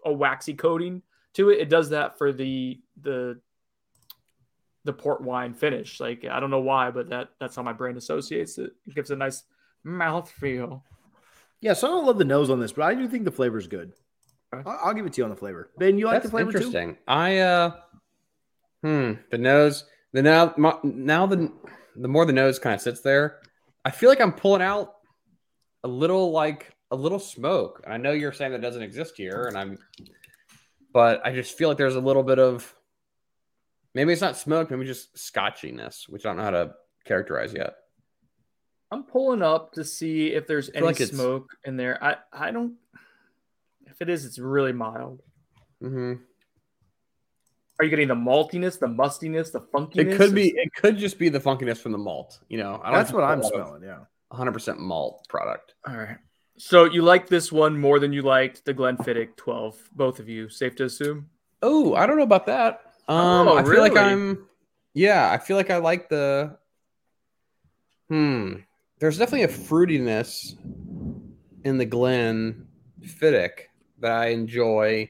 [0.05, 1.01] a waxy coating
[1.33, 1.59] to it.
[1.59, 3.39] It does that for the the
[4.85, 5.99] the port wine finish.
[5.99, 8.71] Like I don't know why, but that that's how my brain associates it.
[8.87, 9.43] It gives a nice
[9.83, 10.85] mouth feel.
[11.59, 13.67] Yeah, so I don't love the nose on this, but I do think the flavor's
[13.67, 13.91] good.
[14.53, 14.63] Okay.
[14.69, 15.69] I'll, I'll give it to you on the flavor.
[15.77, 16.59] Ben, you like That's the flavor too?
[16.59, 16.97] interesting.
[17.09, 17.71] I uh
[18.83, 21.51] hmm, the nose, the now my, now the
[21.95, 23.39] the more the nose kind of sits there,
[23.83, 24.93] I feel like I'm pulling out
[25.83, 27.81] a little like a little smoke.
[27.83, 29.77] And I know you're saying that doesn't exist here and I'm
[30.93, 32.73] but I just feel like there's a little bit of
[33.93, 37.75] maybe it's not smoke, maybe just scotchiness, which I don't know how to characterize yet.
[38.91, 42.01] I'm pulling up to see if there's any like smoke in there.
[42.01, 42.75] I I don't.
[43.87, 45.21] If it is, it's really mild.
[45.81, 46.13] hmm
[47.79, 50.13] Are you getting the maltiness, the mustiness, the funkiness?
[50.13, 52.79] It could be it could just be the funkiness from the malt, you know.
[52.83, 53.83] I don't That's what it's a I'm smelling.
[53.83, 53.99] Yeah.
[54.31, 55.73] 100% malt product.
[55.87, 56.17] All right.
[56.57, 60.47] So you like this one more than you liked the Glenfiddich 12, both of you.
[60.49, 61.29] Safe to assume.
[61.61, 62.81] Oh, I don't know about that.
[63.07, 63.97] Um, Oh, I feel like?
[63.97, 64.47] I'm.
[64.93, 66.57] Yeah, I feel like I like the.
[68.07, 68.55] Hmm.
[68.99, 70.55] There's definitely a fruitiness
[71.65, 72.67] in the Glen
[73.03, 75.09] Fiddick that I enjoy,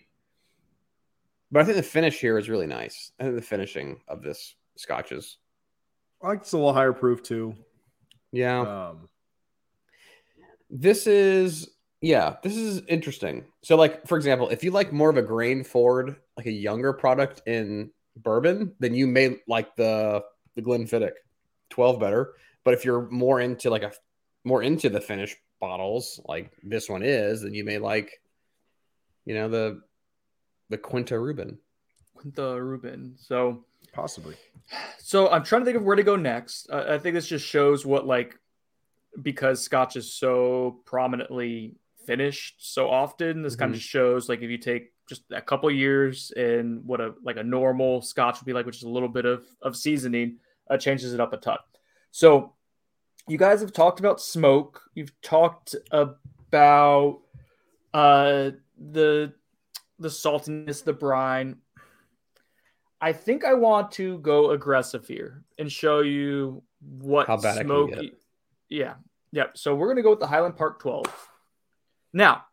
[1.56, 3.14] but I think the finish here is really nice.
[3.18, 5.38] I think the finishing of this Scotch is.
[6.22, 7.56] I like it's a little higher proof too.
[8.34, 9.08] Yeah, Um,
[10.70, 11.70] this is.
[12.02, 13.46] Yeah, this is interesting.
[13.64, 16.92] So, like for example, if you like more of a grain forward, like a younger
[16.92, 21.14] product in bourbon, then you may like the the Glenfiddich
[21.70, 22.34] 12 better.
[22.66, 23.94] But if you're more into like a
[24.44, 28.12] more into the finished bottles, like this one is, then you may like
[29.24, 29.82] You know the
[30.70, 31.58] the Quinta Ruban.
[32.16, 33.14] Quinta Ruban.
[33.18, 34.36] So Possibly.
[34.98, 36.70] So I'm trying to think of where to go next.
[36.70, 38.38] Uh, I think this just shows what like
[39.22, 41.76] because Scotch is so prominently
[42.06, 43.42] finished so often.
[43.42, 47.14] This kind of shows like if you take just a couple years and what a
[47.24, 50.40] like a normal Scotch would be like, which is a little bit of of seasoning,
[50.70, 51.58] uh, changes it up a ton.
[52.12, 52.54] So
[53.30, 54.82] you guys have talked about smoke.
[54.94, 57.22] You've talked about
[57.94, 59.34] uh the
[60.00, 61.58] the saltiness, the brine.
[63.02, 68.14] I think I want to go aggressive here and show you what How bad smoky.
[68.70, 68.96] Yeah,
[69.32, 69.48] yeah.
[69.54, 71.06] So we're gonna go with the Highland Park 12.
[72.14, 72.46] Now,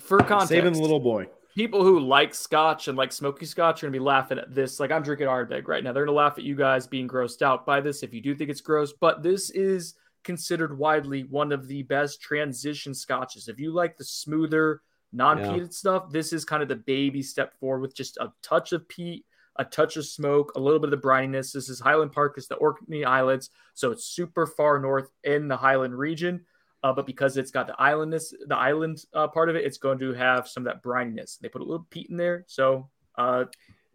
[0.00, 1.26] for context, Saving the little boy.
[1.54, 4.78] people who like Scotch and like smoky Scotch are gonna be laughing at this.
[4.78, 5.92] Like I'm drinking Ardbeg right now.
[5.92, 8.50] They're gonna laugh at you guys being grossed out by this if you do think
[8.50, 8.92] it's gross.
[8.92, 13.48] But this is considered widely one of the best transition scotches.
[13.48, 17.80] If you like the smoother, non-peated stuff, this is kind of the baby step forward
[17.80, 19.24] with just a touch of peat,
[19.56, 21.52] a touch of smoke, a little bit of the brininess.
[21.52, 25.56] This is Highland Park, it's the Orkney Islands, so it's super far north in the
[25.56, 26.44] Highland region.
[26.82, 29.98] Uh, but because it's got the islandness, the island uh, part of it, it's going
[29.98, 31.38] to have some of that brininess.
[31.38, 33.44] They put a little peat in there, so uh,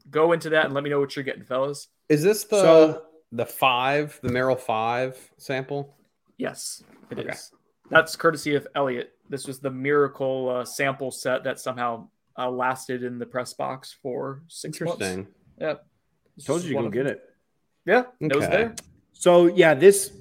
[0.10, 1.88] go into that and let me know what you're getting, fellas.
[2.10, 5.95] Is this the So- the five, the Merrill five sample?
[6.38, 7.26] Yes, it is.
[7.26, 7.38] Okay.
[7.89, 9.13] That's courtesy of Elliot.
[9.31, 13.95] This was the miracle uh, sample set that somehow uh, lasted in the press box
[14.03, 15.01] for six months.
[15.01, 15.27] Interesting.
[15.57, 15.75] Yeah.
[16.35, 17.21] This Told you you to one go get it.
[17.85, 18.51] Yeah, it was Okay.
[18.57, 18.75] there.
[19.13, 20.11] So yeah, this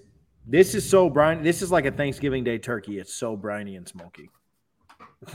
[0.47, 1.43] this is so briny.
[1.43, 2.99] This is like a Thanksgiving Day turkey.
[2.99, 4.31] It's so briny and smoky.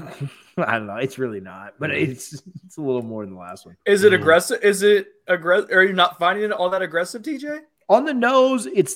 [0.57, 0.95] I don't know.
[0.95, 3.75] It's really not, but it's it's a little more than the last one.
[3.85, 4.15] Is it Mhm.
[4.21, 4.63] aggressive?
[4.63, 5.69] Is it aggressive?
[5.71, 7.59] Are you not finding it all that aggressive, TJ?
[7.89, 8.95] On the nose, it's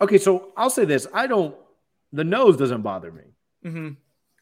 [0.00, 0.18] okay.
[0.18, 1.54] So I'll say this: I don't.
[2.12, 3.22] The nose doesn't bother me,
[3.64, 3.88] Mm-hmm.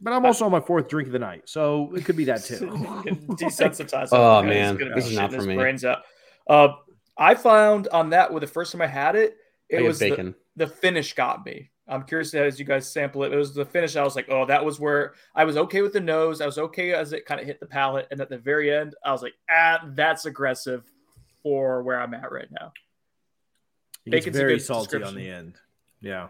[0.03, 2.45] But I'm also on my fourth drink of the night, so it could be that
[2.45, 2.57] too.
[2.67, 4.09] Desensitized.
[4.13, 4.77] Oh, He's man.
[4.77, 5.55] gonna be This is not for his me.
[5.55, 6.03] Brains out.
[6.47, 6.69] Uh,
[7.17, 9.37] I found on that with the first time I had it,
[9.69, 10.35] it get was the, bacon.
[10.57, 11.71] the finish got me.
[11.89, 13.33] I'm curious as you guys sample it.
[13.33, 13.97] It was the finish.
[13.97, 16.41] I was like, oh, that was where I was okay with the nose.
[16.41, 18.95] I was okay as it kind of hit the palate, and at the very end,
[19.05, 20.85] I was like, ah, that's aggressive
[21.43, 22.73] for where I'm at right now.
[24.05, 25.57] It Bacon's a very salty on the end.
[26.01, 26.29] Yeah.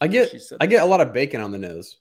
[0.00, 1.98] I get I get a lot of bacon on the nose.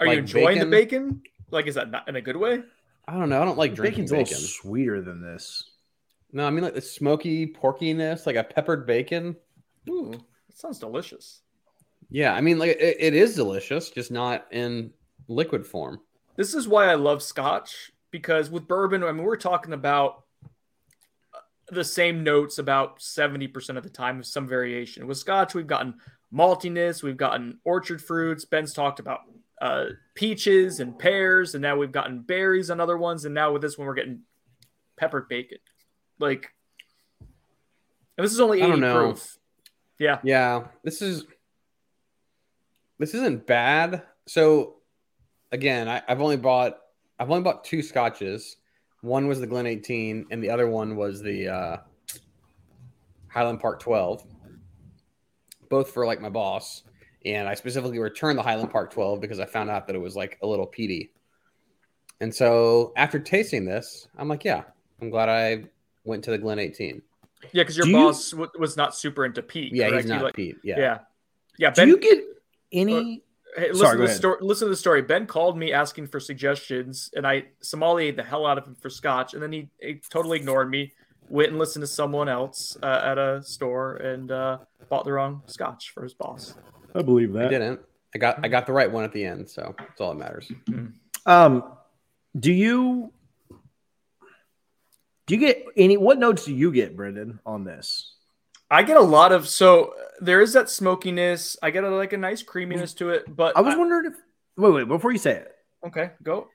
[0.00, 1.08] Are you Like enjoying the bacon?
[1.08, 1.22] bacon?
[1.50, 2.62] Like, is that not in a good way?
[3.08, 3.40] I don't know.
[3.40, 4.34] I don't like drinking Bacon's a bacon.
[4.34, 5.70] little sweeter than this.
[6.32, 9.36] No, I mean like the smoky porkiness, like a peppered bacon.
[9.88, 11.40] Ooh, that sounds delicious.
[12.10, 14.92] Yeah, I mean like it, it is delicious, just not in
[15.28, 16.00] liquid form.
[16.36, 20.24] This is why I love Scotch because with bourbon, I mean, we're talking about
[21.34, 21.38] uh,
[21.70, 25.06] the same notes about 70% of the time with some variation.
[25.06, 25.94] With Scotch, we've gotten
[26.34, 28.44] maltiness, we've gotten orchard fruits.
[28.44, 29.20] Ben's talked about
[29.60, 33.24] uh, peaches and pears, and now we've gotten berries on other ones.
[33.24, 34.20] And now with this one, we're getting
[34.96, 35.58] peppered bacon.
[36.18, 36.52] Like,
[37.20, 38.94] and this is only I 80 don't know.
[38.94, 39.38] proof.
[39.98, 40.18] Yeah.
[40.22, 41.24] Yeah, this is
[42.98, 44.02] this isn't bad.
[44.26, 44.76] So
[45.52, 46.78] again, I, I've only bought
[47.18, 48.56] I've only bought two scotches.
[49.02, 51.76] One was the Glen 18, and the other one was the uh,
[53.28, 54.24] Highland Park 12.
[55.68, 56.82] Both for like my boss,
[57.26, 60.16] and I specifically returned the Highland Park 12 because I found out that it was
[60.16, 61.10] like a little peaty.
[62.20, 64.62] And so after tasting this, I'm like, yeah,
[65.02, 65.64] I'm glad I
[66.04, 67.02] went to the Glen 18.
[67.52, 69.74] Yeah, because your Do you- boss w- was not super into peat.
[69.74, 70.04] Yeah, correct?
[70.04, 70.56] he's He not like- peat.
[70.64, 70.78] Yeah.
[70.78, 70.98] Yeah.
[71.58, 71.70] yeah.
[71.70, 72.24] Do you get
[72.72, 73.22] any?
[73.56, 74.16] Hey, listen Sorry, to the ahead.
[74.16, 74.36] story.
[74.42, 75.02] Listen to the story.
[75.02, 78.90] Ben called me asking for suggestions, and I sommelier the hell out of him for
[78.90, 80.92] scotch, and then he, he totally ignored me.
[81.28, 84.58] Went and listened to someone else uh, at a store and uh,
[84.88, 86.54] bought the wrong scotch for his boss.
[86.96, 87.46] I believe that.
[87.46, 87.80] I didn't.
[88.14, 90.50] I got I got the right one at the end, so that's all that matters.
[91.26, 91.64] Um,
[92.38, 93.12] do you
[95.26, 95.96] do you get any?
[95.96, 98.14] What notes do you get, Brendan, on this?
[98.70, 101.56] I get a lot of so there is that smokiness.
[101.62, 104.14] I get a, like a nice creaminess to it, but I was wondering if.
[104.56, 104.88] Wait, wait.
[104.88, 105.52] Before you say it,
[105.86, 106.12] okay.
[106.22, 106.48] Go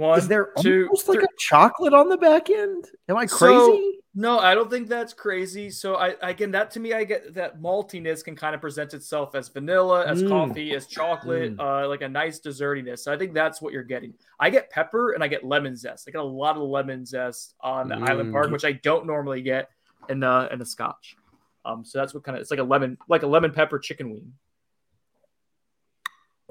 [0.00, 0.18] one.
[0.18, 2.86] is there two, almost like a chocolate on the back end?
[3.08, 3.36] Am I So-
[3.70, 3.99] crazy?
[4.12, 5.70] No, I don't think that's crazy.
[5.70, 9.36] So I again that to me I get that maltiness can kind of present itself
[9.36, 10.28] as vanilla, as Mm.
[10.28, 13.04] coffee, as chocolate, uh, like a nice dessertiness.
[13.04, 14.14] So I think that's what you're getting.
[14.40, 16.08] I get pepper and I get lemon zest.
[16.08, 18.32] I get a lot of lemon zest on the Island Mm.
[18.32, 19.70] Park, which I don't normally get
[20.08, 21.16] in uh in a scotch.
[21.64, 24.10] Um, so that's what kind of it's like a lemon like a lemon pepper chicken
[24.10, 24.32] wing.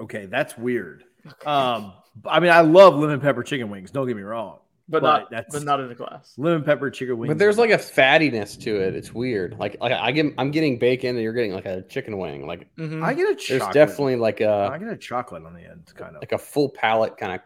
[0.00, 1.04] okay, that's weird.
[1.44, 1.92] Um,
[2.24, 3.90] I mean, I love lemon pepper chicken wings.
[3.90, 4.60] Don't get me wrong.
[4.90, 6.34] But, But not that's- but not in a glass.
[6.36, 7.30] Lemon pepper chicken wings.
[7.30, 8.96] But there's like a fattiness to it.
[8.96, 9.56] It's weird.
[9.56, 12.44] Like like I get I'm getting bacon and you're getting like a chicken wing.
[12.46, 13.02] Like Mhm.
[13.04, 13.72] I get a there's chocolate.
[13.74, 16.22] definitely like I a get a chocolate on the end, kind of.
[16.22, 17.40] like a full palate kind of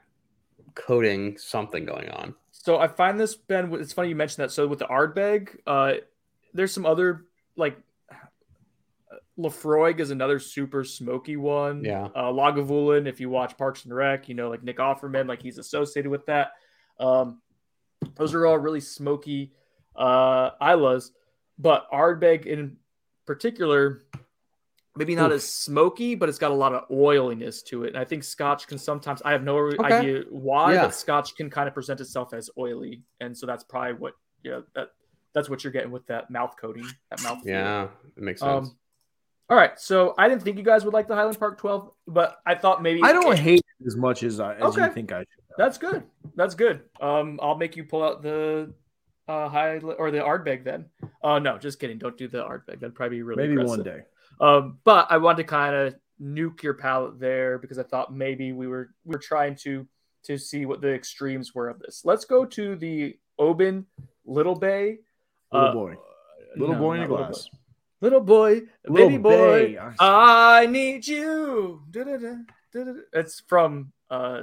[0.75, 2.35] coating something going on.
[2.51, 3.71] So I find this Ben.
[3.75, 4.51] It's funny you mentioned that.
[4.51, 5.95] So with the Ardbeg, uh,
[6.55, 7.27] there's some other
[7.57, 7.77] like
[9.39, 11.85] Laphroaig is another super smoky one.
[11.85, 12.05] Yeah.
[12.15, 15.59] Uh, Lagavulin, if you watch Parks and Rec, you know like Nick Offerman, like he's
[15.59, 16.53] associated with that.
[16.99, 17.41] Um,
[18.17, 19.53] those are all really smoky
[19.97, 21.13] uh, Islays,
[21.59, 22.77] but Ardbeg in
[23.27, 24.03] particular,
[24.97, 25.37] maybe not Oof.
[25.37, 27.89] as smoky, but it's got a lot of oiliness to it.
[27.89, 29.23] And I think Scotch can sometimes.
[29.25, 29.83] I have no Okay.
[29.99, 30.83] idea why, Yeah.
[30.87, 34.61] but Scotch can kind of present itself as oily, and so that's probably what yeah
[34.75, 34.89] that
[35.33, 37.39] that's what you're getting with that mouth coating, that mouth.
[37.45, 38.69] Yeah, it makes sense.
[38.69, 38.77] Um,
[39.51, 42.39] all right, so I didn't think you guys would like the Highland Park 12, but
[42.47, 45.21] I thought maybe I don't hate it as much as I as you think I
[45.21, 45.44] should.
[45.57, 46.03] That's good.
[46.35, 46.83] That's good.
[47.01, 48.73] Um, I'll make you pull out the
[49.27, 50.87] uh high or the Ardbeg then.
[51.23, 51.99] Uh, no, just kidding.
[51.99, 52.81] Don't do the Ardbeg.
[52.81, 54.03] That'd probably be really Maybe one day.
[54.41, 58.53] Um, but I wanted to kind of nuke your palette there because I thought maybe
[58.53, 59.87] we were we were trying to
[60.25, 62.03] to see what the extremes were of this.
[62.05, 63.87] Let's go to the Oban
[64.25, 64.99] Little Bay.
[65.53, 65.95] Little Uh, boy.
[66.57, 67.49] Little no, boy in a glass.
[68.01, 69.31] Little boy, Little baby boy,
[69.75, 69.79] Bay.
[69.79, 71.83] I- I need you.
[71.91, 72.35] Da-da-da,
[72.73, 73.01] da-da-da.
[73.13, 74.43] It's from uh,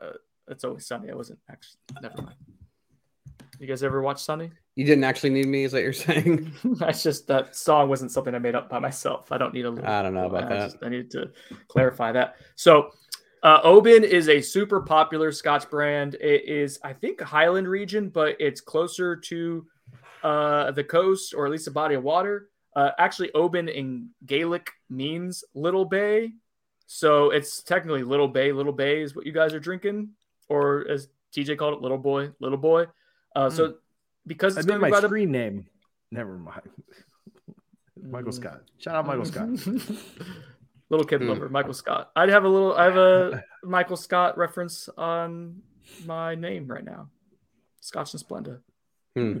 [0.00, 0.12] uh,
[0.52, 1.10] It's Always Sunny.
[1.10, 1.78] I wasn't actually.
[2.00, 2.36] Never mind.
[3.58, 4.50] You guys ever watch Sunny?
[4.74, 6.50] you didn't actually need me, is what you're saying?
[6.78, 9.30] That's just that song wasn't something I made up by myself.
[9.30, 9.74] I don't need a.
[9.84, 10.70] I don't know about I that.
[10.72, 11.30] just- I need to
[11.68, 12.36] clarify that.
[12.56, 12.90] So,
[13.42, 16.14] uh, Oban is a super popular Scotch brand.
[16.14, 19.66] It is, I think, Highland region, but it's closer to
[20.22, 22.48] uh, the coast or at least a body of water.
[22.74, 26.32] Uh, actually, Oban in Gaelic means little bay,
[26.86, 28.52] so it's technically little bay.
[28.52, 30.10] Little bay is what you guys are drinking,
[30.48, 32.86] or as TJ called it, little boy, little boy.
[33.34, 33.74] Uh, So,
[34.26, 35.66] because I it's made going my to be by the screen name.
[36.10, 36.62] Never mind.
[38.02, 38.34] Michael Mm.
[38.34, 38.62] Scott.
[38.78, 39.48] Shout out Michael Scott.
[40.90, 41.28] little kid Hmm.
[41.28, 42.10] lover, Michael Scott.
[42.16, 42.74] I'd have a little.
[42.74, 45.62] I have a Michael Scott reference on
[46.04, 47.08] my name right now.
[47.80, 48.60] Scotch and Splenda.
[49.16, 49.38] Hmm.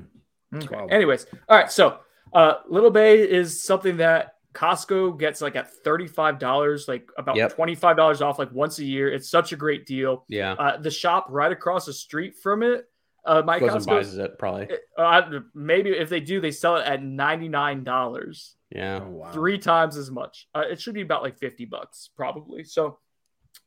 [0.54, 0.74] Okay.
[0.76, 0.86] Wow.
[0.86, 1.70] Anyways, all right.
[1.70, 1.98] So,
[2.32, 7.54] uh, Little Bay is something that Costco gets like at thirty-five dollars, like about Yep.
[7.54, 9.10] twenty-five dollars off, like once a year.
[9.12, 10.24] It's such a great deal.
[10.28, 10.52] Yeah.
[10.52, 12.84] Uh, the shop right across the street from it,
[13.24, 13.86] uh, my Goes Costco.
[13.86, 14.68] buys it probably.
[14.98, 19.00] Uh, maybe if they do, they sell it at ninety-nine dollars Yeah.
[19.02, 19.30] Oh, wow.
[19.32, 20.48] three times as much.
[20.54, 22.64] Uh, it should be about like 50 bucks probably.
[22.64, 22.98] So,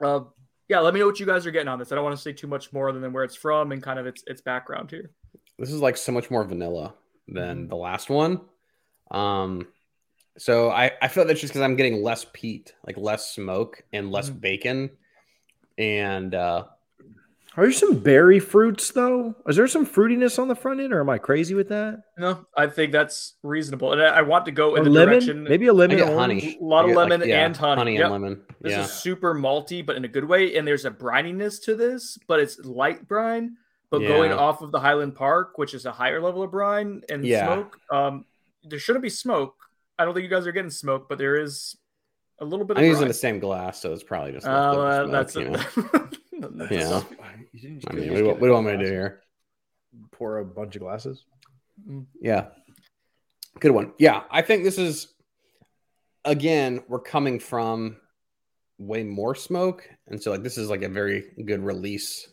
[0.03, 0.21] uh,
[0.67, 1.91] yeah, let me know what you guys are getting on this.
[1.91, 4.05] I don't want to say too much more than where it's from and kind of
[4.07, 5.11] its its background here.
[5.57, 6.93] This is like so much more vanilla
[7.27, 7.39] Mm-hmm.
[7.39, 8.41] than the last one.
[9.09, 9.67] Um,
[10.37, 14.11] so I I feel that's just because I'm getting less peat, like less smoke and
[14.11, 14.41] less Mhm.
[14.41, 14.89] bacon,
[15.77, 16.65] and uh,
[17.57, 19.33] Are there some berry fruits though?
[19.47, 22.03] Is there some fruitiness on the front end, or am I crazy with that?
[22.17, 25.13] No, I think that's reasonable, and I, I want to go Or in the lemon?
[25.13, 25.43] direction.
[25.45, 25.95] Maybe a lemon.
[25.97, 26.57] get honey.
[26.59, 27.77] A lot of I get, like, lemon yeah, and honey.
[27.79, 28.03] honey Yep.
[28.03, 28.41] and lemon.
[28.59, 28.83] This yeah.
[28.83, 30.57] is super malty, but in a good way.
[30.57, 33.55] And there's a brininess to this, but it's light brine.
[33.89, 37.23] But going off of the Highland Park, which is a higher level of brine and
[37.23, 37.45] Yeah.
[37.45, 38.25] smoke, um,
[38.65, 39.54] there shouldn't be smoke.
[39.97, 41.75] I don't think you guys are getting smoke, but there is
[42.39, 43.07] a little bit of I'm using brine.
[43.07, 44.45] the same glass, so it's probably just.
[44.47, 45.51] Oh, leftover uh, smoke, that's you it.
[45.51, 46.09] know?
[46.57, 47.03] That's- Yeah.
[47.53, 49.21] You I mean, what, do you- what do you want me to do here?
[50.11, 51.23] Pour a bunch of glasses.
[52.19, 52.47] Yeah.
[53.61, 53.93] Good one.
[53.97, 54.23] Yeah.
[54.29, 55.07] I think this is,
[56.25, 57.95] again, we're coming from
[58.77, 59.87] way more smoke.
[60.07, 62.27] And so, like, this is like a very good release,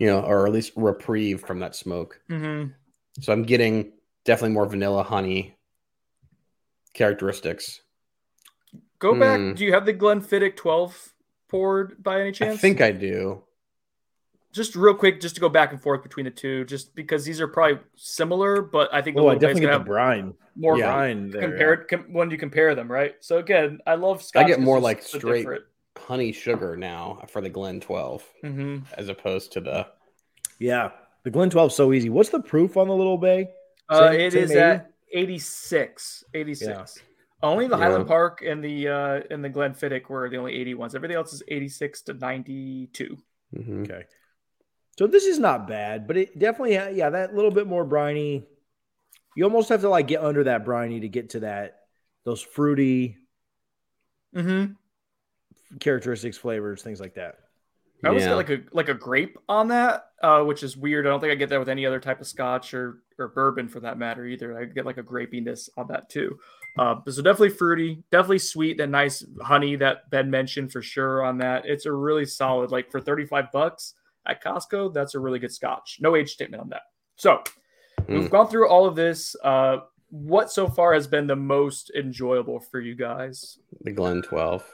[0.00, 2.20] you know, or at least reprieve from that smoke.
[2.28, 2.74] Mhm.
[3.20, 3.92] So I'm getting
[4.24, 5.56] definitely more vanilla honey
[6.92, 7.80] characteristics.
[8.98, 9.20] Go Hmm.
[9.20, 9.56] back.
[9.56, 11.12] Do you have the Glenfiddich 12
[11.48, 12.54] poured by any chance?
[12.54, 13.44] I think I do.
[14.52, 17.40] just real quick, just to go back and forth between the two, just because these
[17.40, 20.34] are probably similar, but I think the Oh, I definitely get the have brine.
[20.56, 20.92] more Yeah.
[20.92, 21.40] Brine there.
[21.42, 23.14] compared com- when you compare them, right?
[23.20, 24.44] So again, I love Scotch.
[24.44, 25.64] I get more like straight different.
[25.96, 28.82] honey sugar now for the Glen 12 Mhm.
[28.98, 29.86] as opposed to the.
[30.58, 30.90] Yeah.
[31.22, 32.08] The Glen 12 so easy.
[32.08, 33.50] What's the proof on the Little Bay?
[33.88, 34.60] Uh, Same- it same is 80?
[34.60, 36.24] at 86.
[36.34, 36.98] 86.
[37.42, 37.84] Only the Yeah.
[37.84, 40.94] Highland Park and the uh and the Glenfiddich were the only 80 ones.
[40.94, 43.16] Everything else is 86 to 92.
[43.54, 43.82] Mhm.
[43.84, 44.04] Okay.
[44.98, 48.46] So this is not bad, but it definitely, yeah, that little bit more briny.
[49.34, 51.80] You almost have to like get under that briny to get to that,
[52.24, 53.16] those fruity
[54.34, 54.74] Mm-hmm.
[55.78, 57.36] characteristics, flavors, things like that.
[58.04, 58.30] I almost Yeah.
[58.30, 61.06] get like a like a grape on that, uh, which is weird.
[61.06, 63.68] I don't think I get that with any other type of Scotch or or bourbon
[63.68, 64.58] for that matter either.
[64.58, 66.38] I get like a grapiness on that too.
[66.78, 68.78] Uh, so definitely fruity, definitely sweet.
[68.78, 71.64] That nice honey that Ben mentioned for sure on that.
[71.66, 73.94] It's a really solid like for thirty five bucks
[74.26, 74.92] at Costco.
[74.94, 75.98] That's a really good Scotch.
[76.00, 76.82] No age statement on that.
[77.16, 77.42] So
[78.08, 79.34] we've gone through all of this.
[79.42, 79.78] Uh,
[80.10, 83.58] what so far has been the most enjoyable for you guys?
[83.82, 84.64] The Glen 12.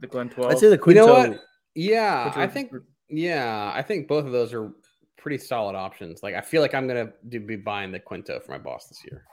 [0.00, 0.50] The Glen Twelve.
[0.50, 1.06] I'd say the You Quinto.
[1.06, 1.40] know what?
[1.74, 2.72] Yeah, Which I think
[3.08, 4.72] Yeah, I think both of those are
[5.20, 6.22] pretty solid options.
[6.22, 9.02] Like I feel like I'm gonna do, be buying the Quinto for my boss this
[9.04, 9.24] year.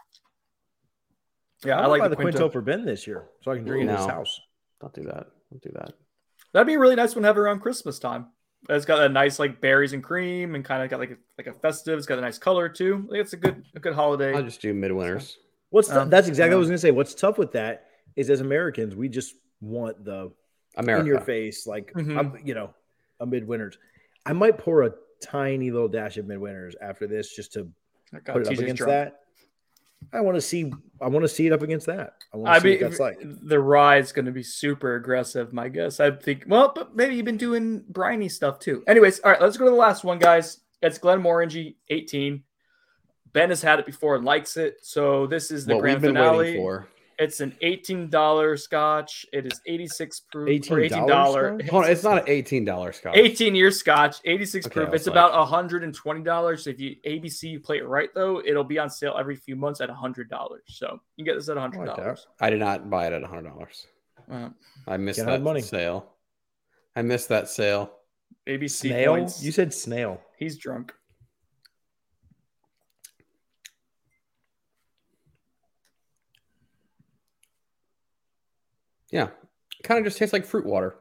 [1.65, 2.31] Yeah, I, I like the Quinto.
[2.31, 2.49] Quinto.
[2.49, 4.39] for Ben this year, so I can drink Ooh, it in his house.
[4.81, 5.27] Don't do that.
[5.49, 5.93] Don't do that.
[6.53, 8.27] That'd be a really nice one to have around Christmas time.
[8.69, 11.47] It's got a nice like berries and cream, and kind of got like a, like
[11.47, 11.97] a festive.
[11.97, 13.09] It's got a nice color too.
[13.13, 14.35] I it's a good a good holiday.
[14.35, 15.35] I'll just do midwinters.
[15.69, 16.91] What's um, that's exactly what I was gonna say.
[16.91, 17.85] What's tough with that
[18.15, 20.31] is as Americans, we just want the
[20.75, 21.01] America.
[21.01, 22.45] in your face, like mm-hmm.
[22.45, 22.73] you know,
[23.19, 23.75] a midwinters.
[24.25, 27.69] I might pour a tiny little dash of midwinters after this just to
[28.25, 28.89] put it up against drunk.
[28.89, 29.19] that.
[30.13, 30.71] I want to see.
[31.01, 32.15] I want to see it up against that.
[32.33, 33.17] I want to I see mean, what that's like.
[33.23, 35.99] The ride's going to be super aggressive, my guess.
[35.99, 36.45] I think.
[36.47, 38.83] Well, but maybe you've been doing briny stuff too.
[38.87, 40.59] Anyways, all right, let's go to the last one, guys.
[40.81, 42.43] It's Glenmorangie 18.
[43.33, 46.57] Ben has had it before and likes it, so this is the what grand finale.
[47.19, 49.25] It's an eighteen dollar scotch.
[49.33, 50.49] It is eighty six proof.
[50.49, 51.67] Eighteen dollars.
[51.69, 53.15] Hold on, it's not an eighteen dollar scotch.
[53.17, 54.93] Eighteen year scotch, eighty six okay, proof.
[54.93, 55.13] It's like...
[55.13, 56.65] about hundred and twenty dollars.
[56.65, 59.55] So if you ABC you play it right though, it'll be on sale every few
[59.55, 60.61] months at hundred dollars.
[60.67, 62.27] So you get this at hundred dollars.
[62.39, 63.87] I, did not buy it at hundred dollars.
[64.87, 65.61] I missed that money.
[65.61, 66.13] sale.
[66.95, 67.93] I missed that sale.
[68.47, 69.15] ABC snail.
[69.15, 69.43] Points.
[69.43, 70.21] You said snail.
[70.37, 70.93] He's drunk.
[79.11, 79.29] Yeah,
[79.83, 80.95] kind of just tastes like fruit water.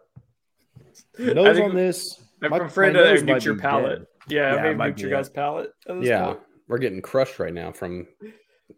[1.19, 2.21] Nose on this.
[2.43, 4.01] I'm my, afraid my to mute your palate.
[4.01, 4.07] Dead.
[4.29, 5.71] Yeah, yeah maybe mute your guys' palate.
[6.01, 6.41] Yeah, point.
[6.69, 8.07] we're getting crushed right now from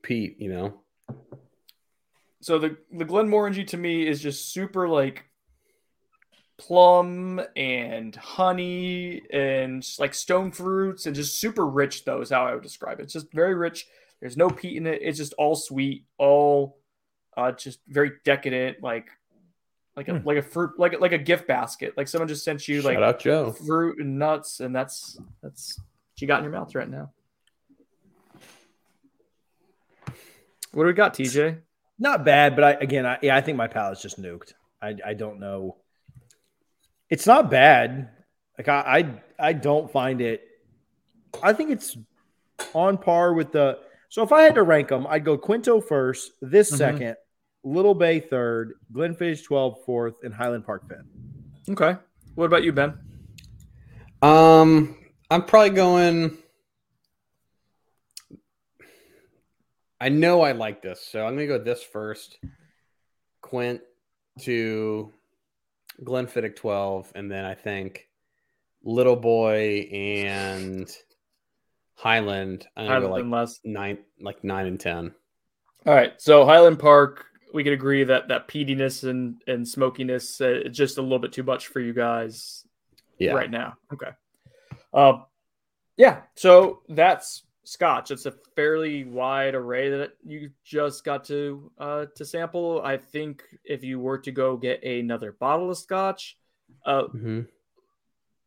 [0.02, 0.36] Pete.
[0.38, 0.80] You know.
[2.40, 5.24] So the the Glenmorangie to me is just super like
[6.58, 12.54] plum and honey and like stone fruits and just super rich though is how I
[12.54, 13.04] would describe it.
[13.04, 13.86] It's just very rich.
[14.20, 15.00] There's no peat in it.
[15.00, 16.78] It's just all sweet, all
[17.38, 19.08] uh, just very decadent, like
[19.96, 20.26] like a hmm.
[20.26, 21.94] like a fruit like like a gift basket.
[21.96, 23.52] Like someone just sent you Shout like out Joe.
[23.52, 27.12] fruit and nuts, and that's that's what you got in your mouth right now.
[30.72, 31.60] What do we got, TJ?
[31.98, 34.54] Not bad, but I again, I yeah, I think my palate's just nuked.
[34.82, 35.76] I I don't know.
[37.08, 38.10] It's not bad.
[38.58, 40.42] Like I I, I don't find it.
[41.40, 41.96] I think it's
[42.74, 43.78] on par with the.
[44.08, 46.76] So if I had to rank them, I'd go Quinto first, this mm-hmm.
[46.78, 47.16] second,
[47.64, 51.06] Little Bay third, Glenfiddich 12 fourth, and Highland Park fifth.
[51.68, 51.98] Okay.
[52.34, 52.98] What about you, Ben?
[54.22, 54.96] Um,
[55.30, 56.38] I'm probably going.
[60.00, 62.38] I know I like this, so I'm gonna go this first.
[63.40, 63.80] Quint
[64.42, 65.12] to
[66.02, 68.08] Glenfiddich 12, and then I think
[68.84, 70.88] Little Boy and
[71.94, 72.66] Highland.
[72.76, 73.60] I'm gonna Highland go like less.
[73.64, 75.14] nine, like nine and ten.
[75.86, 80.62] All right, so Highland Park we could agree that that peatiness and and smokiness uh,
[80.70, 82.66] just a little bit too much for you guys
[83.18, 83.32] yeah.
[83.32, 83.74] right now.
[83.92, 84.10] Okay.
[84.92, 85.24] Um,
[85.96, 86.22] yeah.
[86.34, 88.10] So that's Scotch.
[88.10, 92.80] It's a fairly wide array that you just got to uh, to sample.
[92.82, 96.38] I think if you were to go get another bottle of Scotch,
[96.86, 97.40] uh, mm-hmm.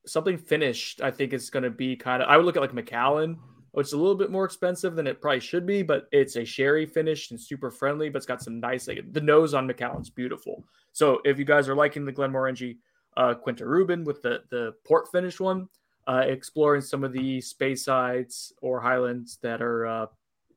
[0.05, 2.29] something finished, I think is going to be kind of.
[2.29, 3.37] I would look at like Macallan
[3.77, 6.85] is a little bit more expensive than it probably should be, but it's a sherry
[6.85, 10.65] finish and super friendly, but it's got some nice, like, the nose on Macallan's beautiful.
[10.91, 12.77] So if you guys are liking the Glenmorangie
[13.15, 15.69] uh, Quinta Ruban with the, the port finish one,
[16.07, 20.05] uh, exploring some of the Speysides or Highlands that are, uh,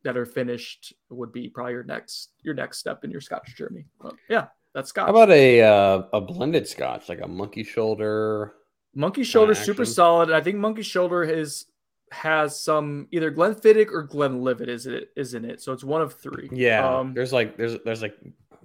[0.02, 3.84] that are finished would be probably your next, your next step in your Scotch journey.
[4.00, 5.06] But yeah, that's Scotch.
[5.06, 8.54] How about a, uh, a blended Scotch, like a monkey shoulder?
[8.96, 10.30] Monkey shoulder, super solid.
[10.30, 11.66] I think monkey shoulder is
[12.14, 15.60] has some either Glenfiddich or Glenlivet is it isn't it?
[15.60, 16.48] So it's one of three.
[16.52, 16.88] Yeah.
[16.88, 18.16] Um, there's like there's there's like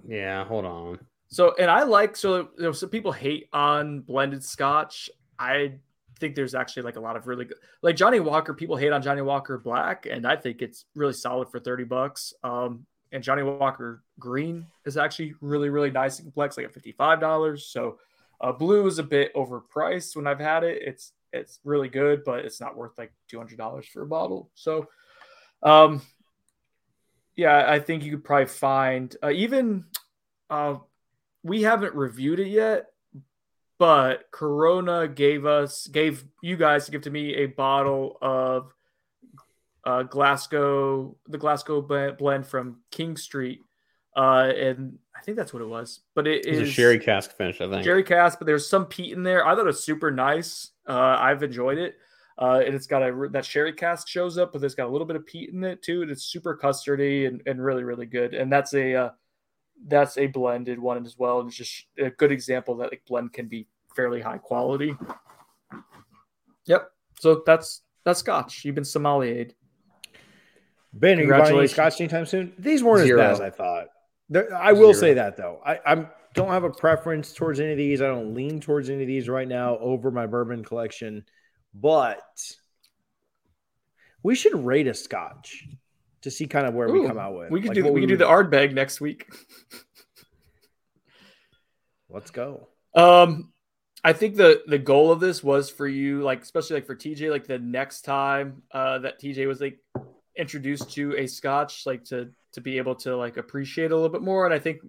[0.06, 0.98] yeah, hold on.
[1.28, 5.10] So and I like so you know some people hate on blended scotch.
[5.38, 5.74] I
[6.18, 9.02] think there's actually like a lot of really good like Johnnie Walker, people hate on
[9.02, 12.32] Johnnie Walker Black, and I think it's really solid for 30 bucks.
[12.42, 17.58] Um and Johnnie Walker Green is actually really, really nice and complex, like at $55.
[17.58, 17.98] So
[18.40, 20.82] uh, blue is a bit overpriced when I've had it.
[20.82, 24.50] It's it's really good, but it's not worth like two hundred dollars for a bottle.
[24.54, 24.88] So,
[25.62, 26.02] um,
[27.36, 29.84] yeah, I think you could probably find uh, even
[30.48, 30.76] uh,
[31.42, 32.86] we haven't reviewed it yet,
[33.78, 38.72] but Corona gave us gave you guys to give to me a bottle of
[39.84, 41.80] uh, Glasgow the Glasgow
[42.12, 43.60] blend from King Street,
[44.16, 46.00] uh, and I think that's what it was.
[46.14, 47.84] But it is a sherry cask finish, I think.
[47.84, 49.46] Sherry cask, but there's some peat in there.
[49.46, 50.70] I thought it was super nice.
[50.88, 51.98] Uh, I've enjoyed it.
[52.38, 55.06] Uh, and it's got a that sherry cask shows up, but it's got a little
[55.06, 56.00] bit of peat in it too.
[56.00, 58.32] And it's super custardy and, and really, really good.
[58.32, 59.10] And that's a uh,
[59.86, 61.40] that's a blended one as well.
[61.40, 64.96] And it's just a good example that like blend can be fairly high quality.
[66.64, 66.90] Yep.
[67.20, 68.64] So that's that's Scotch.
[68.64, 69.48] You've been sommelier.
[70.94, 72.54] Ben, are you buying any scotch anytime soon?
[72.58, 73.20] These weren't Zero.
[73.20, 73.88] as bad as I thought.
[74.30, 75.08] There- I will Zero.
[75.08, 75.60] say that though.
[75.66, 78.00] I I'm, don't have a preference towards any of these.
[78.00, 81.24] I don't lean towards any of these right now over my bourbon collection,
[81.74, 82.22] but
[84.22, 85.66] we should rate a scotch
[86.22, 87.50] to see kind of where we come out with.
[87.50, 89.26] We could Like, do what we could do the Ardbeg next week.
[92.08, 92.68] Let's go.
[92.94, 93.52] Um,
[94.02, 97.30] I think the the goal of this was for you, like especially like for TJ,
[97.30, 99.78] like the next time uh that TJ was like
[100.36, 104.22] introduced to a Scotch, like to to be able to like appreciate a little bit
[104.22, 104.44] more.
[104.44, 104.80] And I think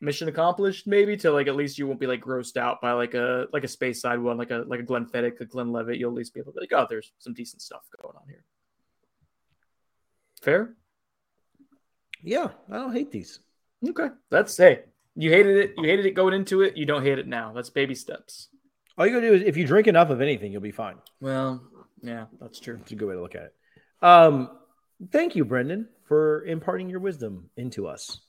[0.00, 3.14] mission accomplished, maybe to like at least you won't be like grossed out by like
[3.14, 5.96] a like a Speyside one, like a like a Glenn Glenfiddich, a Glenlivet.
[5.96, 8.28] You'll at least be able to be like, oh, there's some decent stuff going on
[8.28, 8.44] here.
[10.42, 10.74] Fair.
[12.22, 13.40] Yeah, I don't hate these.
[13.88, 14.82] Okay, that's hey.
[15.14, 15.74] You hated it.
[15.76, 16.76] You hated it going into it.
[16.76, 17.52] You don't hate it now.
[17.52, 18.48] That's baby steps.
[18.96, 20.96] All you gotta do is if you drink enough of anything, you'll be fine.
[21.20, 21.62] Well,
[22.02, 22.78] yeah, that's true.
[22.82, 23.54] It's a good way to look at it.
[24.02, 24.50] Um,
[25.10, 28.20] thank you, Brendan, for imparting your wisdom into us.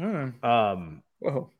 [0.00, 1.50] Um, Whoa.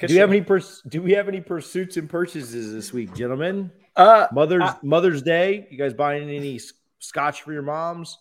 [0.00, 3.70] do you have any purs- do we have any pursuits and purchases this week, gentlemen?
[3.96, 5.66] Uh, Mother's I- Mother's Day.
[5.70, 6.60] You guys buying any
[6.98, 8.18] scotch for your moms?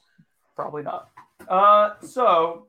[0.55, 1.09] probably not.
[1.47, 2.67] Uh, so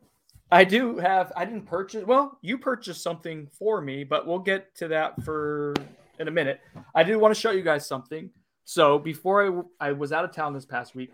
[0.50, 1.32] I do have.
[1.36, 2.04] I didn't purchase.
[2.04, 5.74] Well, you purchased something for me, but we'll get to that for
[6.18, 6.60] in a minute.
[6.94, 8.30] I do want to show you guys something.
[8.64, 11.12] So before I I was out of town this past week,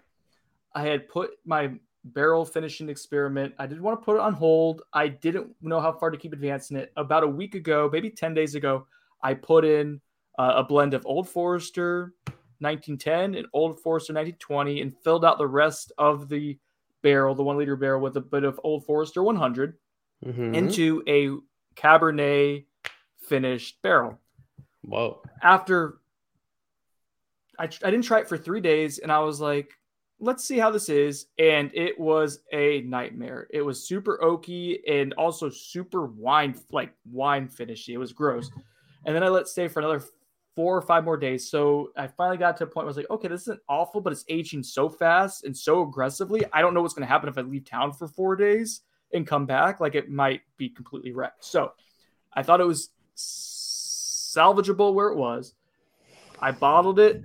[0.74, 1.72] I had put my
[2.04, 3.54] barrel finishing experiment.
[3.58, 4.82] I did want to put it on hold.
[4.92, 6.92] I didn't know how far to keep advancing it.
[6.96, 8.86] About a week ago, maybe ten days ago,
[9.22, 10.00] I put in
[10.38, 12.14] uh, a blend of Old Forester
[12.60, 16.58] 1910 and Old Forester 1920 and filled out the rest of the
[17.02, 19.76] barrel, the one liter barrel, with a bit of Old Forester 100
[20.24, 20.54] Mhm.
[20.54, 21.30] into a
[21.74, 22.66] Cabernet
[23.18, 24.18] finished barrel.
[24.82, 25.22] Whoa.
[25.42, 25.98] After
[27.58, 29.70] I, I didn't try it for three days, and I was like,
[30.20, 31.26] let's see how this is.
[31.38, 33.48] And it was a nightmare.
[33.50, 37.94] It was super oaky and also super wine, like wine finishy.
[37.94, 38.50] It was gross.
[39.06, 40.04] And then I let stay for another
[40.54, 41.50] four or five more days.
[41.50, 44.00] So I finally got to a point where I was like, okay, this isn't awful,
[44.00, 46.44] but it's aging so fast and so aggressively.
[46.52, 48.82] I don't know what's going to happen if I leave town for four days
[49.14, 49.80] and come back.
[49.80, 51.44] Like it might be completely wrecked.
[51.44, 51.72] So
[52.34, 55.54] I thought it was salvageable where it was.
[56.40, 57.22] I bottled it.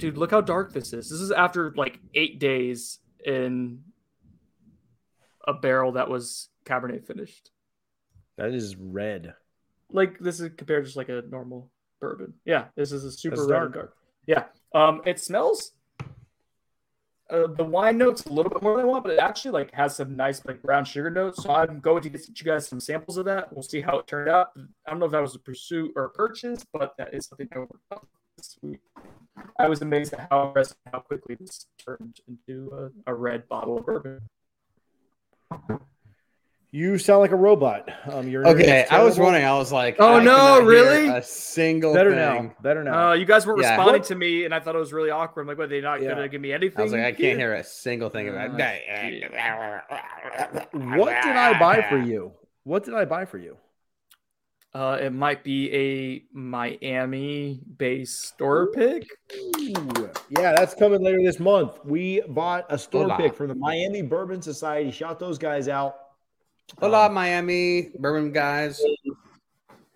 [0.00, 1.10] Dude, look how dark this is.
[1.10, 3.82] This is after like eight days in
[5.46, 7.50] a barrel that was Cabernet finished.
[8.38, 9.34] That is red.
[9.92, 11.70] Like this is compared to just like a normal
[12.00, 12.32] bourbon.
[12.46, 13.74] Yeah, this is a super That's red dark.
[13.74, 13.96] dark.
[14.26, 14.44] Yeah.
[14.74, 15.72] Um, it smells.
[17.28, 19.72] Uh, the wine notes a little bit more than I want, but it actually like
[19.74, 21.42] has some nice like brown sugar notes.
[21.42, 23.52] So I'm going to get you guys some samples of that.
[23.52, 24.48] We'll see how it turned out.
[24.56, 27.48] I don't know if that was a pursuit or a purchase, but that is something
[27.54, 27.98] I worked on
[28.38, 28.80] this week.
[29.58, 33.78] I was amazed at how aggressive, how quickly this turned into a, a red bottle
[33.78, 34.20] of bourbon.
[36.72, 37.90] You sound like a robot.
[38.06, 39.44] Um, you're Okay, I was running.
[39.44, 41.08] I was like, Oh, I no, really?
[41.08, 42.18] A single better thing.
[42.46, 42.54] now.
[42.62, 43.10] Better now.
[43.10, 43.70] Uh, you guys weren't Yeah.
[43.70, 44.08] responding What?
[44.08, 45.42] to me, and I thought it was really awkward.
[45.42, 46.10] I'm like, what, they not Yeah.
[46.10, 46.78] gonna give me anything?
[46.78, 48.52] I was like, I can't hear a single thing about Uh,
[50.94, 52.32] what did I buy for you?
[52.62, 53.56] What did I buy for you?
[54.72, 59.04] Uh, it might be a Miami-based store pick.
[59.36, 61.78] Ooh, yeah, that's coming later this month.
[61.84, 63.16] We bought a store Hola.
[63.16, 64.90] pick from the Miami Bourbon Society.
[64.92, 65.96] Shout those guys out.
[66.78, 68.80] Hola, Um, Miami bourbon guys.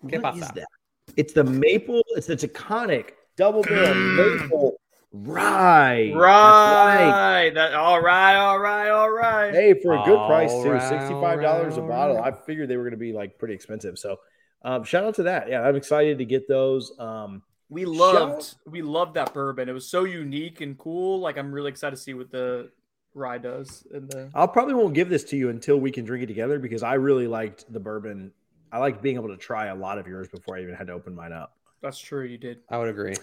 [0.07, 0.53] ¿Qué what is pasa?
[0.55, 0.67] that?
[1.15, 2.01] It's the maple.
[2.17, 4.75] It's the Taconic double barrel maple
[5.13, 6.07] rye.
[6.07, 7.51] That's Right.
[7.53, 7.73] That.
[7.75, 8.35] All right.
[8.35, 8.89] All right.
[8.89, 9.53] All right.
[9.53, 12.17] Hey, for a good price too, right, sixty-five dollars a bottle.
[12.17, 12.33] right.
[12.33, 13.97] I figured they were going to be like pretty expensive.
[13.97, 14.17] So,
[14.65, 15.47] um, shout out to that.
[15.47, 16.91] Yeah, I'm excited to get those.
[16.99, 18.55] Um, We loved.
[18.65, 19.69] We loved that bourbon.
[19.69, 21.19] It was so unique and cool.
[21.19, 22.71] Like I'm really excited to see what the
[23.13, 23.85] rye does.
[23.93, 26.59] And the I'll probably won't give this to you until we can drink it together
[26.59, 28.31] because I really liked the bourbon.
[28.71, 30.93] I liked being able to try a lot of yours before I even had to
[30.93, 31.55] open mine up.
[31.81, 32.25] that's true.
[32.25, 32.59] You did.
[32.69, 33.15] I would agree.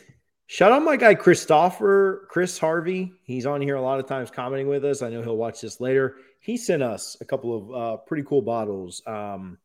[0.46, 3.12] Shout out my guy Christopher, Chris Harvey.
[3.24, 5.02] He's on here a lot of times commenting with us.
[5.02, 6.16] I know he'll watch this later.
[6.40, 9.02] He sent us a couple of uh, pretty cool bottles.
[9.06, 9.58] Um,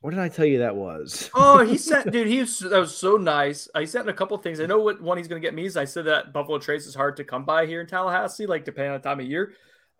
[0.00, 1.30] what did I tell you that was?
[1.34, 2.26] Oh, he sent, dude.
[2.26, 3.68] He was that was so nice.
[3.74, 4.60] I sent a couple things.
[4.60, 5.76] I know what one he's gonna get me is.
[5.76, 8.92] I said that Buffalo Trace is hard to come by here in Tallahassee, like depending
[8.92, 9.52] on the time of year.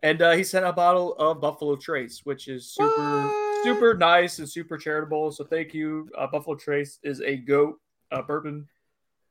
[0.02, 3.64] And uh, he sent a bottle of Buffalo Trace, which is super, What?
[3.64, 5.30] super nice and super charitable.
[5.32, 6.08] So thank you.
[6.16, 7.78] Uh, Buffalo Trace is a goat
[8.10, 8.66] uh, bourbon,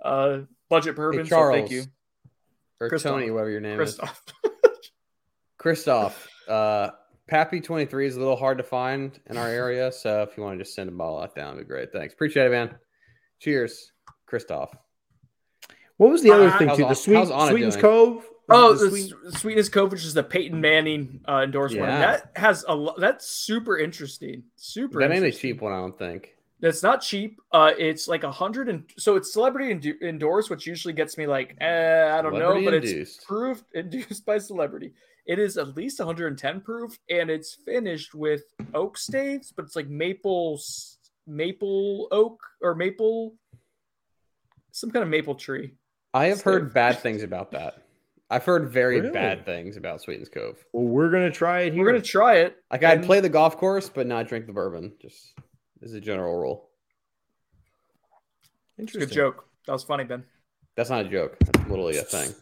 [0.06, 1.26] uh, budget bourbon.
[1.26, 1.56] so Charles.
[1.58, 1.86] thank you,
[2.80, 3.14] Or Christoph.
[3.14, 4.22] Tony, whatever your name Christoph.
[4.46, 4.70] is.
[5.58, 6.28] Christoph.
[6.50, 6.90] Uh,
[7.30, 9.92] Pappy 23 is a little hard to find in our area.
[10.00, 11.92] So if you want to just send a bottle out down, it'd be great.
[11.94, 12.14] Thanks.
[12.14, 12.76] Appreciate it, man.
[13.40, 13.92] Cheers,
[14.26, 14.72] Christoph.
[15.98, 16.86] What was the other Uh, thing how's too?
[16.88, 17.82] The sweet Sweetens doing?
[17.82, 18.26] Cove.
[18.50, 21.84] Oh, The the Sweet- Sweet- Sweetness Cove, which is the Peyton Manning uh, endorsement.
[21.88, 22.00] Yeah.
[22.00, 23.00] That has a lot.
[23.00, 24.44] That's super interesting.
[24.56, 25.00] Super.
[25.02, 26.36] That ain't a cheap one, I don't think.
[26.62, 27.40] It's not cheap.
[27.54, 31.26] Uh, it's like a hundred and so it's celebrity endu- endorsed, which usually gets me
[31.28, 33.26] like, eh, I don't Celebrity know, but it's induced.
[33.26, 34.94] proved induced by celebrity.
[35.30, 38.42] It is at least 110 proof, and it's finished with
[38.74, 40.60] oak staves, but it's like maple,
[41.28, 43.36] maple oak or maple,
[44.72, 45.76] some kind of maple tree.
[46.16, 47.84] I have heard bad things about that.
[48.32, 49.12] I've heard very Really?
[49.14, 50.66] bad things about Sweetens Cove.
[50.74, 51.84] Well, we're gonna try it here.
[51.84, 52.58] We're gonna try it.
[52.72, 54.94] Like I'd play the golf course, but not drink the bourbon.
[55.00, 55.36] Just
[55.84, 56.72] as a general rule.
[58.80, 59.08] Interesting.
[59.08, 59.46] good joke.
[59.68, 60.24] That was funny, Ben.
[60.76, 61.38] That's not a joke.
[61.40, 62.34] That's literally a thing.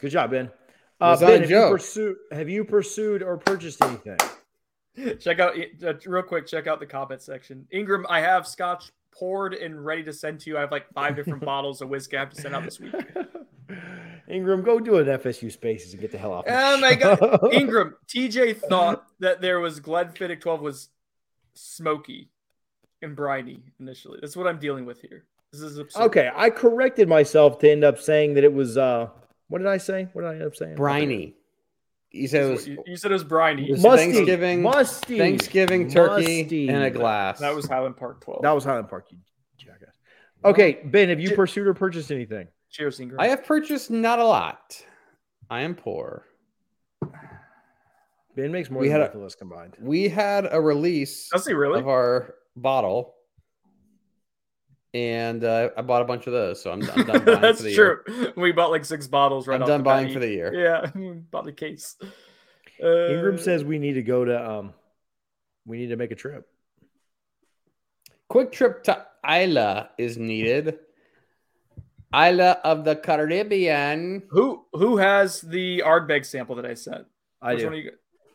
[0.00, 0.52] Good job, Ben.
[1.00, 4.18] Uh, It's ben, have you, pursued, have you pursued or purchased anything?
[5.20, 6.46] Check out uh, real quick.
[6.46, 7.66] Check out the comment section.
[7.70, 10.56] Ingram, I have scotch poured and ready to send to you.
[10.58, 12.94] I have like five different bottles of whiskey I have to send out this week.
[14.28, 16.44] Ingram, go do an FSU Spaces and get the hell off.
[16.48, 17.20] Oh my god,
[17.52, 17.94] Ingram.
[18.08, 20.88] TJ thought that there was Glenfiddich 12 was
[21.54, 22.28] smoky
[23.02, 24.18] and briny initially.
[24.20, 25.24] That's what I'm dealing with here.
[25.52, 26.02] This is absurd.
[26.06, 28.76] Okay, I corrected myself to end up saying that it was.
[28.76, 29.08] uh
[29.48, 30.08] What did I say?
[30.12, 30.76] What did I end up saying?
[30.76, 31.34] Briny.
[32.10, 33.68] You said it was what You, you said it was briny.
[33.68, 34.12] It was Musty.
[34.12, 35.18] Thanksgiving- Musty.
[35.18, 36.68] Thanksgiving turkey Musty.
[36.68, 37.38] in a glass.
[37.40, 38.42] That was Highland Park 12.
[38.42, 39.06] That was Highland Park.
[39.10, 39.18] You
[39.58, 39.94] jackass.
[40.44, 42.48] Okay, Ben, have you pursued or purchased anything?
[42.70, 43.20] Cheers, Ingram.
[43.20, 44.82] I have purchased not a lot.
[45.50, 46.24] I am poor.
[48.36, 49.74] Ben makes more We than had both of us combined.
[49.80, 51.80] We had a release Does he really?
[51.80, 53.14] of our bottle,
[54.94, 56.62] and uh, I bought a bunch of those.
[56.62, 57.98] So I'm, I'm done buying That's for the true.
[58.08, 58.32] year.
[58.36, 60.14] We bought like six bottles right I'm off done the buying bat.
[60.14, 60.52] for the year.
[60.54, 60.90] Yeah,
[61.30, 61.96] bought the case.
[62.82, 64.50] Uh, Ingram says we need to go to.
[64.50, 64.74] um
[65.66, 66.48] We need to make a trip.
[68.28, 70.78] Quick trip to Islay is needed.
[72.14, 74.22] Isla of the Caribbean.
[74.30, 77.06] who who has the Ardbeg sample that I sent?
[77.42, 77.90] I Which do.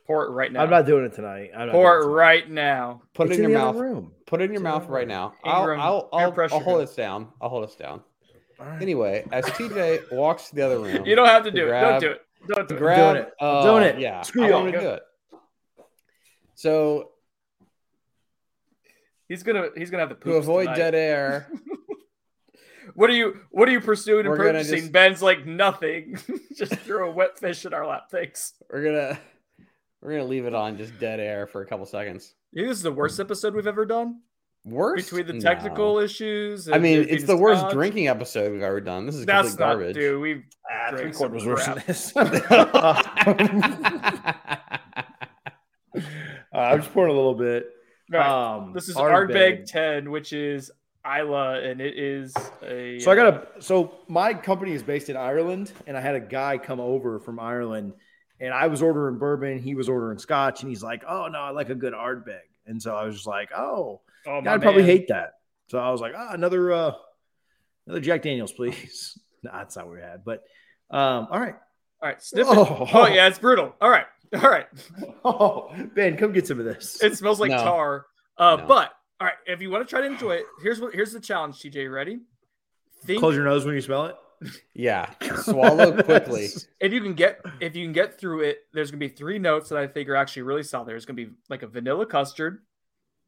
[0.06, 0.18] One?
[0.18, 0.62] Pour it right now.
[0.64, 1.52] I'm not doing it tonight.
[1.56, 3.02] I'm not Pour it doing right now.
[3.14, 3.76] Put It's it in your mouth.
[3.76, 4.12] Room.
[4.26, 5.34] Put it in your It's mouth in right the now.
[5.46, 6.82] Ingram, I'll, I'll, I'll, I'll hold go.
[6.82, 7.28] this down.
[7.42, 8.02] I'll hold this down.
[8.60, 8.82] All right.
[8.82, 11.72] Anyway, as TJ walks to the other room, You don't have to do it.
[11.82, 12.22] Don't do it.
[12.48, 12.78] Don't do it.
[12.78, 13.34] grab, doing it.
[13.40, 14.00] uh, Doing it.
[14.00, 14.62] Yeah, Screw I y'all.
[14.64, 15.04] want to do it.
[16.56, 17.10] So
[19.30, 20.76] He's gonna he's gonna have the to avoid tonight.
[20.78, 21.48] dead air,
[22.96, 24.80] What are you What are you pursuing and purchasing?
[24.80, 26.18] just- Ben's like nothing.
[26.58, 28.10] just throw a wet fish in our lap.
[28.12, 28.54] Thanks.
[28.70, 29.20] we're gonna
[30.04, 32.34] we're gonna leave it on just dead air for a couple seconds.
[32.52, 34.22] You think this is the worst episode we've ever done
[34.66, 35.40] Worst between the No.
[35.40, 36.70] technical issues.
[36.70, 37.74] I mean, it's the worst scotch?
[37.74, 39.06] drinking episode we've ever done.
[39.06, 39.96] This is That's complete not, garbage.
[39.96, 40.22] dude.
[40.22, 42.14] We've Ah, drank three some quarters worse than this.
[45.96, 46.00] Uh,
[46.58, 47.70] I'm just pouring a little bit.
[48.14, 48.56] All right.
[48.58, 49.64] Um, This is Ardbeg.
[49.64, 50.72] Ardbeg 10, which is
[51.06, 52.34] Islay, and it is
[52.64, 53.00] a.
[53.00, 53.62] So I got a.
[53.62, 57.40] So my company is based in Ireland, and I had a guy come over from
[57.40, 57.94] Ireland,
[58.44, 61.50] and I was ordering bourbon, he was ordering scotch, and he's like, "Oh no, I
[61.52, 64.90] like a good Ardbeg," and so I was just like, "Oh, Oh, I'd probably man.
[64.92, 65.34] hate that."
[65.70, 66.92] So I was like, "Ah, another, uh
[67.88, 70.44] another Jack Daniels, please." no, that's not what we had, but
[70.92, 71.56] um, all right.
[72.02, 72.58] All right, sniff it.
[72.58, 72.88] Oh.
[72.94, 73.08] Oh.
[73.08, 73.74] yeah, it's brutal.
[73.82, 74.68] All right, all right.
[75.26, 77.02] Oh, Ben, come get some of this.
[77.02, 77.58] It smells like No.
[77.64, 78.06] tar.
[78.38, 78.66] Uh, No.
[78.68, 78.92] but
[79.22, 81.60] all right, if you want to try to enjoy it, here's what here's the challenge.
[81.62, 82.20] TJ, ready?
[83.06, 84.16] Think Close your nose when you smell it.
[84.74, 85.10] Yeah,
[85.42, 86.48] swallow quickly.
[86.80, 88.60] if you can get if you can get through it.
[88.74, 90.88] There's gonna be three notes that I think are actually really solid.
[90.88, 92.60] There's gonna be like a vanilla custard.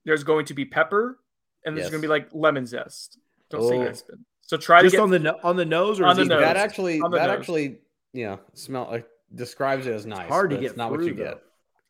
[0.06, 1.20] There's going to be pepper,
[1.66, 1.92] and there's Yes.
[1.92, 3.18] gonna be like lemon zest.
[3.50, 3.84] Don't say Oh.
[3.86, 4.26] that, spin.
[4.42, 6.42] So try Just to get on the on the nose or On the nose.
[6.42, 7.38] That actually, On the that nose.
[7.40, 7.78] actually,
[8.14, 10.28] you know, smell like describes it as nice.
[10.30, 11.24] hard to get it's not what you though.
[11.24, 11.42] get.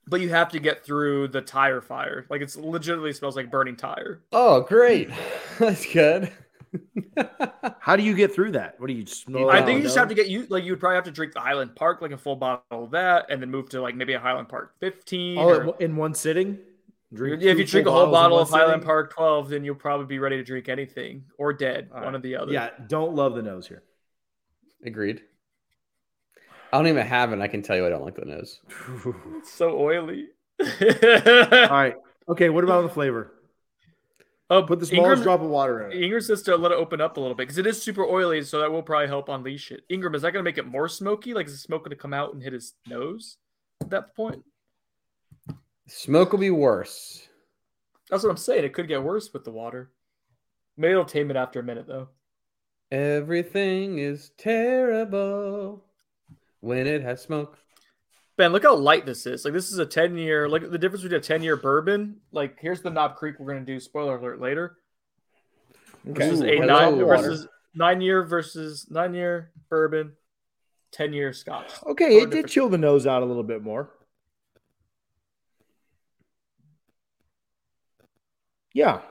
[0.07, 2.25] but you have to get through the tire fire.
[2.29, 4.21] Like it's legitimately smells like burning tire.
[4.31, 5.09] Oh, great,
[5.59, 6.31] that's good.
[7.79, 8.79] How do you get through that?
[8.79, 9.49] What do you smell?
[9.49, 11.33] I think you just have to get you like you would probably have to drink
[11.33, 14.13] the Highland Park like a full bottle of that, and then move to like maybe
[14.13, 15.35] a Highland Park 15.
[15.35, 15.57] nose?
[15.67, 16.57] or- in one sitting.
[17.13, 18.85] Drink if you drink a whole bottle of Highland sitting?
[18.85, 22.15] Park 12, then you'll probably be ready to drink anything or dead, All one right.
[22.15, 22.51] or the other.
[22.51, 23.83] Yeah, don't love the nose here.
[24.83, 25.21] Agreed.
[26.73, 27.39] I don't even have it.
[27.39, 28.59] I can tell you I don't like the nose.
[29.37, 30.27] It's so oily.
[30.61, 30.67] All
[31.69, 31.95] right.
[32.27, 32.49] Okay.
[32.49, 33.31] What about the flavor?
[34.49, 36.03] Oh, Put the smallest Ingram, drop of water in it.
[36.03, 38.43] Ingram says to let it open up a little bit because it is super oily,
[38.43, 39.81] so that will probably help unleash it.
[39.89, 41.33] Ingram, is that going to make it more smoky?
[41.33, 43.37] Like, is the smoke going to come out and hit his nose
[43.81, 44.43] at that point?
[45.87, 47.27] Smoke will be worse.
[48.09, 48.65] That's what I'm saying.
[48.65, 49.91] It could get worse with the water.
[50.77, 52.09] Maybe it'll tame it after a minute, though.
[52.91, 55.83] Everything is terrible
[56.59, 57.57] when it has smoke.
[58.37, 59.45] Ben, look how light this is.
[59.45, 62.17] Like, this is a 10 year, like the difference between a 10 year bourbon.
[62.31, 64.77] Like, here's the Knob Creek we're going to do, spoiler alert, later.
[66.03, 70.13] Versus Ooh, a what nine versus nine year versus nine year bourbon,
[70.91, 71.71] ten year Scotch.
[71.83, 73.89] Okay, it did chill the nose out a little bit more.
[78.71, 79.01] Yeah,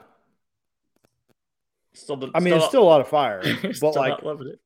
[1.94, 4.60] Still, the, I mean it's still a lot of fire, still but like, loving it.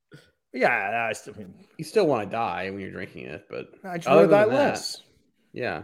[0.53, 3.73] Yeah, I still, I mean, You still want to die when you're drinking it, but
[3.85, 5.03] I just Other want to die than that- less.
[5.53, 5.83] yeah.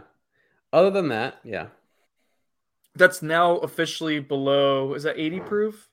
[0.73, 1.67] Other than that, yeah.
[2.95, 4.93] That's now officially below.
[4.93, 5.89] Is that eighty proof?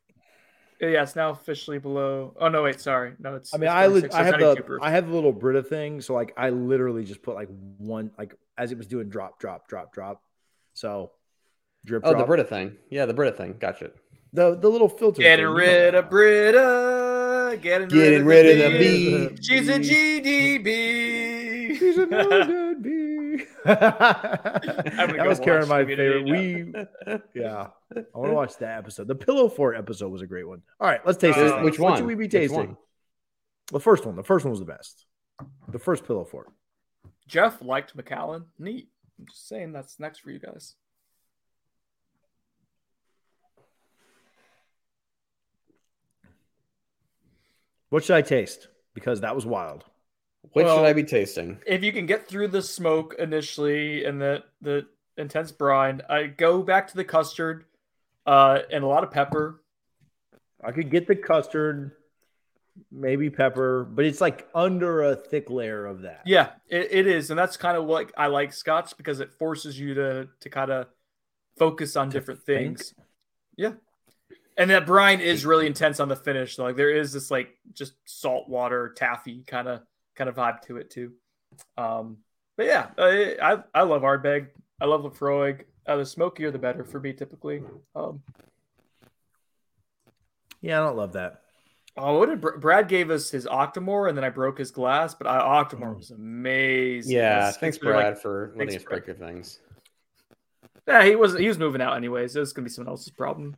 [0.81, 2.35] Yeah, it's now officially below.
[2.41, 3.53] Oh no, wait, sorry, no, it's.
[3.55, 4.83] I mean, it's I li- 46, I have 92 the proof.
[4.83, 7.49] I have the little Brita thing, so like I literally just put like
[7.79, 10.23] one like as it was doing drop, drop, drop, drop.
[10.75, 11.13] So
[11.85, 12.23] drip, Oh, drop.
[12.23, 12.77] the Brita thing.
[12.91, 13.57] Yeah, the Brita thing.
[13.61, 13.91] Gotcha.
[14.33, 15.23] the the little filter.
[15.23, 16.59] Getting thing, you know rid of Brita.
[17.57, 19.29] Getting, Getting rid, rid of of the the B.
[19.29, 19.39] B.
[19.43, 21.79] She's a GDB.
[21.79, 23.45] She's a no good bee.
[23.65, 26.25] that gonna was go Karen my favorite.
[26.25, 26.73] We
[27.35, 29.09] yeah, I want to watch that episode.
[29.09, 30.63] The Pillow Fort episode was a great one.
[30.81, 31.51] All right, let's taste this.
[31.51, 31.65] Uh, thing.
[31.65, 31.99] Which What one?
[31.99, 32.77] should we be tasting?
[33.73, 34.17] The first one.
[34.17, 35.07] The first one was the best.
[35.69, 36.49] The first Pillow Fort.
[37.27, 38.47] Jeff liked Macallan.
[38.59, 38.89] Neat.
[39.19, 40.75] I'm just saying that's next for you guys.
[47.93, 48.69] What should I taste?
[48.95, 49.85] Because that was wild.
[50.53, 51.61] What Well- should I be tasting?
[51.67, 54.87] If you can get through the smoke initially and the the
[55.19, 57.67] intense brine, I go back to the custard
[58.25, 59.63] uh, and a lot of pepper.
[60.65, 61.93] I could get the custard,
[62.91, 66.23] maybe pepper, but it's like under a thick layer of that.
[66.25, 69.79] Yeah, it, it is, and that's kind of what I like Scotch because it forces
[69.79, 70.87] you to to kind of
[71.59, 72.79] focus on different think.
[72.79, 72.95] things.
[73.55, 73.73] Yeah,
[74.57, 76.59] and that brine is really intense on the finish.
[76.59, 79.81] Like there is this like just salt water taffy kind of
[80.15, 81.13] kind of vibe to it too.
[81.77, 82.19] Um,
[82.57, 84.49] but yeah, I I, I love Ardbeg.
[84.81, 85.63] I love Laphroaig.
[85.87, 87.63] Uh, the smokier the better for me typically.
[87.95, 88.23] Um,
[90.61, 91.41] Yeah, I don't love that.
[91.97, 95.15] oh, what did Br- Brad gave us his Octomore, and then I broke his glass,
[95.15, 97.17] but I, Octomore was amazing.
[97.17, 99.05] Yeah, It's- thanks, it's really, like, Brad, for letting thanks, us Brad.
[99.05, 99.59] break your things.
[100.87, 102.35] Yeah, he was he was moving out anyways.
[102.35, 103.57] It was gonna be someone else's problem.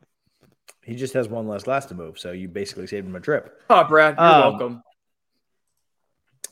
[0.85, 3.63] He just has one less glass to move, so you basically saved him a trip.
[3.71, 4.83] Oh, Brad, you're Um, welcome.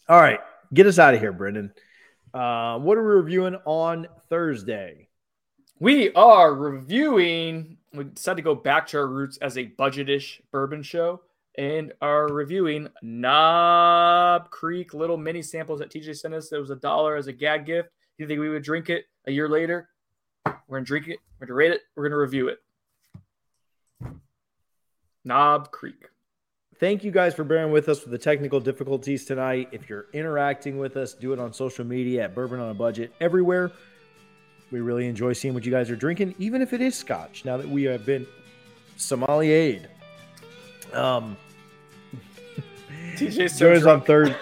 [0.09, 0.41] All right,
[0.73, 1.73] get us out of here, Brendan.
[2.35, 5.09] Uh, what are we reviewing on Thursday?
[5.79, 7.77] We are reviewing.
[7.93, 11.21] We decided to go back to our roots as a budgetish bourbon show,
[11.57, 16.49] and are reviewing Knob Creek little mini samples that TJ sent us.
[16.49, 17.91] That was a dollar as a gag gift.
[18.17, 19.89] Do you think we would drink it a year later?
[20.47, 21.19] We're gonna drink it.
[21.39, 21.83] We're gonna rate it.
[21.97, 22.59] We're gonna review it.
[25.25, 26.09] Knob Creek.
[26.79, 29.69] Thank you guys for bearing with us with the technical difficulties tonight.
[29.71, 33.13] If you're interacting with us, do it on social media at Bourbon on a Budget
[33.21, 33.71] everywhere.
[34.73, 37.57] We really enjoy seeing what you guys are drinking, even if it is scotch, now
[37.57, 38.27] that we have been
[38.97, 39.87] sommeliered.
[40.93, 41.37] Um,
[43.17, 44.01] TJ's so join us on.
[44.03, 44.37] Thursday.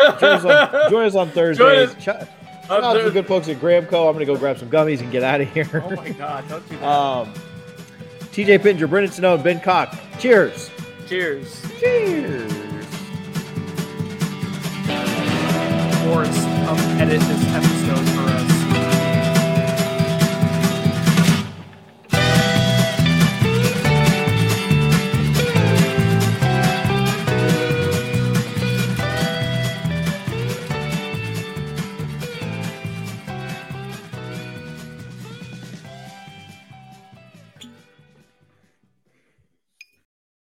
[0.89, 1.91] Join us on, on Thursdays.
[1.95, 2.03] us.
[2.03, 2.27] Shout Uh,
[2.67, 4.07] shout out to the good folks at Graham Co.
[4.09, 5.69] I'm going to go grab some gummies and get out of here.
[5.85, 6.49] Oh my god!
[6.49, 6.85] Don't do that.
[6.89, 7.35] Um,
[8.33, 9.95] TJ Pittenger, Brendan Snow, and Ben Cock.
[10.21, 10.71] Cheers.
[11.09, 11.63] Cheers.
[11.81, 12.53] Cheers.
[16.67, 18.40] Come edit this episode for us.